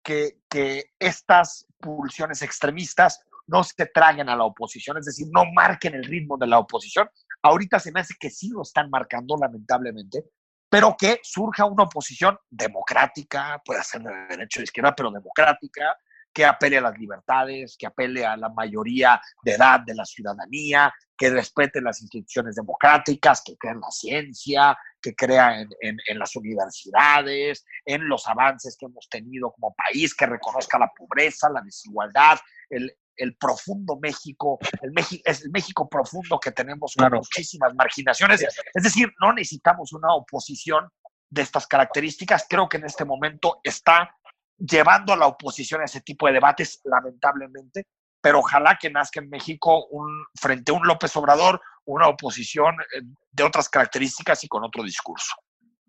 que, 0.04 0.38
que 0.50 0.92
estas 1.00 1.66
pulsiones 1.80 2.42
extremistas 2.42 3.26
no 3.50 3.64
se 3.64 3.86
traguen 3.88 4.30
a 4.30 4.36
la 4.36 4.44
oposición, 4.46 4.98
es 4.98 5.06
decir, 5.06 5.28
no 5.32 5.46
marquen 5.54 5.96
el 5.96 6.04
ritmo 6.04 6.38
de 6.38 6.48
la 6.48 6.60
oposición. 6.60 7.10
Ahorita 7.42 7.80
se 7.80 7.92
me 7.92 8.02
hace 8.02 8.16
que 8.20 8.30
sí 8.30 8.50
lo 8.50 8.62
están 8.62 8.90
marcando, 8.90 9.36
lamentablemente, 9.38 10.26
pero 10.70 10.96
que 10.98 11.20
surja 11.24 11.66
una 11.66 11.84
oposición 11.84 12.38
democrática, 12.50 13.62
puede 13.66 13.84
ser 13.84 14.02
de 14.04 14.14
derecha 14.30 14.60
o 14.60 14.62
de 14.62 14.66
izquierda, 14.66 14.96
pero 14.96 15.12
democrática, 15.12 15.98
que 16.32 16.46
apele 16.46 16.78
a 16.78 16.82
las 16.82 16.98
libertades, 16.98 17.76
que 17.78 17.88
apele 17.88 18.26
a 18.26 18.38
la 18.38 18.50
mayoría 18.50 19.20
de 19.44 19.54
edad 19.54 19.80
de 19.80 19.96
la 19.96 20.06
ciudadanía, 20.06 20.94
que 21.18 21.30
respete 21.32 21.82
las 21.82 22.02
instituciones 22.02 22.56
democráticas, 22.56 23.42
que 23.44 23.58
crea 23.58 23.74
en 23.74 23.82
la 23.82 23.92
ciencia, 23.92 24.78
que 25.02 25.16
crea 25.16 25.60
en, 25.60 25.70
en, 25.82 26.20
las 26.20 26.36
universidades, 26.36 27.66
en 27.84 28.08
los 28.08 28.28
avances 28.28 28.78
que 28.80 28.86
hemos 28.86 29.10
tenido 29.10 29.52
como 29.52 29.74
país, 29.74 30.14
que 30.16 30.28
reconozca 30.28 30.78
la 30.78 30.92
pobreza, 30.96 31.50
la 31.50 31.62
desigualdad, 31.62 32.38
el, 32.70 32.96
el 33.20 33.36
profundo 33.36 33.98
México, 34.02 34.58
el, 34.82 34.92
México, 34.92 35.22
es 35.26 35.44
el 35.44 35.52
México 35.52 35.88
profundo 35.88 36.40
que 36.40 36.52
tenemos 36.52 36.96
con 36.98 37.12
muchísimas 37.12 37.76
marginaciones. 37.76 38.46
Es 38.74 38.84
decir, 38.84 39.14
no 39.22 39.34
necesitamos 39.34 39.94
una 39.94 40.14
oposición 40.14 40.90
de 41.30 41.42
estas 41.42 41.68
características. 41.68 42.46
Creo 42.50 42.68
que 42.68 42.78
en 42.78 42.86
este 42.86 43.06
momento 43.06 43.60
está 43.64 44.16
llevando 44.58 45.14
a 45.14 45.18
la 45.18 45.28
oposición 45.28 45.82
a 45.82 45.86
ese 45.86 46.02
tipo 46.02 46.28
de 46.28 46.34
debates, 46.34 46.82
lamentablemente, 46.84 47.86
pero 48.22 48.40
ojalá 48.40 48.78
que 48.80 48.90
nazca 48.90 49.20
en 49.22 49.30
México 49.30 49.88
un, 49.88 50.26
frente 50.36 50.72
a 50.72 50.76
un 50.76 50.86
López 50.86 51.16
Obrador 51.16 51.62
una 51.86 52.08
oposición 52.08 52.76
eh, 52.96 53.02
de 53.32 53.44
otras 53.44 53.70
características 53.70 54.44
y 54.44 54.48
con 54.48 54.64
otro 54.64 54.84
discurso. 54.84 55.34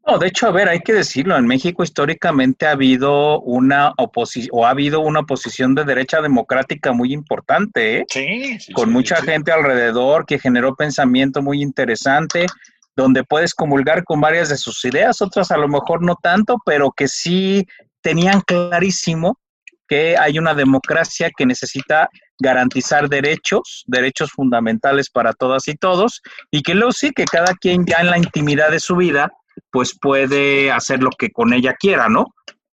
No, 0.06 0.18
de 0.18 0.28
hecho, 0.28 0.46
a 0.46 0.50
ver, 0.50 0.68
hay 0.68 0.80
que 0.80 0.94
decirlo, 0.94 1.36
en 1.36 1.46
México 1.46 1.82
históricamente 1.82 2.66
ha 2.66 2.72
habido 2.72 3.40
una 3.40 3.92
oposición 3.98 4.50
o 4.52 4.66
ha 4.66 4.70
habido 4.70 5.00
una 5.00 5.20
oposición 5.20 5.74
de 5.74 5.84
derecha 5.84 6.22
democrática 6.22 6.92
muy 6.92 7.12
importante, 7.12 7.98
¿eh? 7.98 8.06
sí, 8.08 8.58
con 8.72 8.90
mucha 8.90 9.16
gente 9.16 9.52
alrededor 9.52 10.24
que 10.24 10.38
generó 10.38 10.74
pensamiento 10.74 11.42
muy 11.42 11.62
interesante, 11.62 12.46
donde 12.96 13.24
puedes 13.24 13.54
comulgar 13.54 14.02
con 14.04 14.20
varias 14.20 14.48
de 14.48 14.56
sus 14.56 14.84
ideas, 14.84 15.20
otras 15.20 15.50
a 15.50 15.58
lo 15.58 15.68
mejor 15.68 16.02
no 16.02 16.16
tanto, 16.20 16.56
pero 16.64 16.92
que 16.92 17.06
sí 17.06 17.66
tenían 18.00 18.40
clarísimo 18.40 19.38
que 19.86 20.16
hay 20.16 20.38
una 20.38 20.54
democracia 20.54 21.30
que 21.36 21.44
necesita 21.44 22.08
garantizar 22.38 23.08
derechos, 23.08 23.84
derechos 23.86 24.30
fundamentales 24.30 25.10
para 25.10 25.32
todas 25.32 25.68
y 25.68 25.74
todos, 25.74 26.22
y 26.50 26.62
que 26.62 26.74
luego 26.74 26.92
sí, 26.92 27.10
que 27.10 27.24
cada 27.24 27.54
quien 27.54 27.84
ya 27.84 27.98
en 27.98 28.10
la 28.10 28.16
intimidad 28.16 28.70
de 28.70 28.80
su 28.80 28.96
vida 28.96 29.30
pues 29.70 29.96
puede 29.98 30.70
hacer 30.70 31.02
lo 31.02 31.10
que 31.10 31.30
con 31.30 31.52
ella 31.52 31.74
quiera, 31.78 32.08
¿no? 32.08 32.26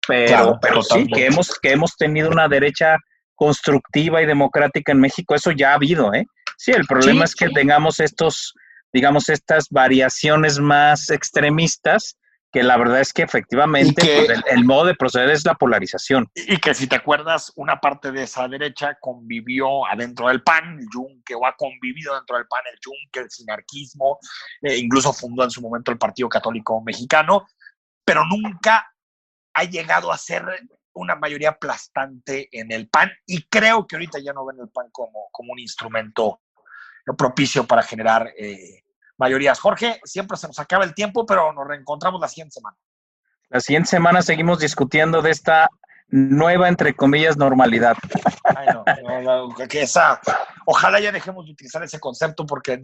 Pero, 0.08 0.58
pero 0.62 0.82
sí, 0.82 1.06
que 1.08 1.26
hemos, 1.26 1.60
que 1.60 1.72
hemos 1.72 1.96
tenido 1.98 2.30
una 2.30 2.48
derecha 2.48 2.98
constructiva 3.36 4.22
y 4.22 4.26
democrática 4.26 4.92
en 4.92 5.00
México, 5.00 5.36
eso 5.36 5.52
ya 5.52 5.72
ha 5.72 5.76
habido, 5.76 6.14
¿eh? 6.14 6.26
Sí, 6.58 6.72
el 6.72 6.86
problema 6.88 7.26
es 7.26 7.36
que 7.36 7.50
tengamos 7.50 8.00
estos, 8.00 8.54
digamos, 8.92 9.30
estas 9.30 9.68
variaciones 9.70 10.60
más 10.60 11.10
extremistas 11.12 12.18
que 12.52 12.64
la 12.64 12.78
verdad 12.78 13.02
es 13.02 13.12
que 13.12 13.24
efectivamente 13.24 14.26
pues, 14.26 14.42
el, 14.48 14.64
modo 14.64 14.86
de 14.86 14.96
proceder 14.96 15.30
es 15.30 15.46
la 15.46 15.56
polarización. 15.56 16.30
Y 16.34 16.58
que 16.58 16.74
si 16.74 16.88
te 16.88 16.96
acuerdas, 16.96 17.52
una 17.56 17.80
parte 17.80 18.12
de 18.12 18.24
esa 18.24 18.48
derecha 18.48 18.98
convivió 19.00 19.86
adentro 19.86 20.28
del 20.30 20.44
PAN, 20.44 20.80
el 20.80 20.88
Yunque, 20.94 21.36
o 21.36 21.46
ha 21.46 21.56
convivido 21.56 22.16
dentro 22.16 22.38
del 22.38 22.48
PAN 22.48 22.62
el 22.72 22.80
Yunque, 22.80 23.20
el 23.20 23.30
sinarquismo, 23.30 24.20
eh, 24.62 24.78
incluso 24.78 25.12
fundó 25.12 25.44
en 25.44 25.52
su 25.52 25.62
momento 25.62 25.92
el 25.92 25.98
Partido 25.98 26.30
Católico 26.30 26.82
Mexicano, 26.82 27.48
pero 28.06 28.24
nunca 28.26 28.94
ha 29.54 29.64
llegado 29.66 30.12
a 30.12 30.18
ser 30.18 30.46
una 30.94 31.16
mayoría 31.16 31.50
aplastante 31.50 32.48
en 32.52 32.72
el 32.72 32.88
PAN 32.90 33.12
y 33.26 33.44
creo 33.48 33.86
que 33.86 33.98
ahorita 33.98 34.20
ya 34.20 34.34
no 34.34 34.46
ven 34.46 34.58
el 34.60 34.70
PAN 34.70 34.88
como, 34.92 35.28
como 35.32 35.54
un 35.54 35.60
instrumento 35.60 36.42
propicio 37.18 37.66
para 37.66 37.84
generar 37.84 38.34
eh, 38.38 38.84
mayorías. 39.18 39.60
Jorge, 39.60 40.00
siempre 40.04 40.38
se 40.38 40.48
nos 40.48 40.60
acaba 40.60 40.84
el 40.84 40.94
tiempo, 40.94 41.26
pero 41.26 41.52
nos 41.54 41.68
reencontramos 41.68 42.20
la 42.22 42.28
siguiente 42.28 42.54
semana. 42.54 42.78
La 43.50 43.60
siguiente 43.60 43.90
semana 43.90 44.22
seguimos 44.22 44.60
discutiendo 44.60 45.22
de 45.22 45.32
esta 45.32 45.70
nueva, 46.10 46.68
entre 46.68 46.96
comillas, 46.96 47.38
normalidad. 47.38 47.96
Ay, 48.44 48.68
no, 48.74 48.84
no, 49.22 49.48
no, 49.50 49.56
que 49.68 49.82
esa, 49.82 50.20
ojalá 50.66 51.00
ya 51.00 51.12
dejemos 51.12 51.46
de 51.46 51.52
utilizar 51.52 51.84
ese 51.84 52.00
concepto 52.00 52.46
porque 52.46 52.84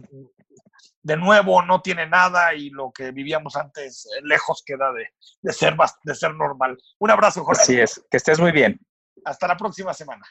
de 1.02 1.16
nuevo 1.16 1.62
no 1.62 1.80
tiene 1.82 2.06
nada 2.06 2.54
y 2.54 2.70
lo 2.70 2.90
que 2.92 3.12
vivíamos 3.12 3.56
antes 3.56 4.06
eh, 4.06 4.20
lejos 4.24 4.62
queda 4.64 4.90
de, 4.92 5.08
de 5.42 5.52
ser, 5.52 5.74
bas- 5.74 5.98
de 6.02 6.14
ser 6.14 6.34
normal. 6.34 6.78
Un 6.98 7.10
abrazo, 7.10 7.44
Jorge. 7.44 7.62
Así 7.62 7.80
es, 7.80 8.02
que 8.10 8.16
estés 8.16 8.40
muy 8.40 8.52
bien. 8.52 8.78
Hasta 9.24 9.46
la 9.46 9.56
próxima 9.56 9.92
semana. 9.94 10.24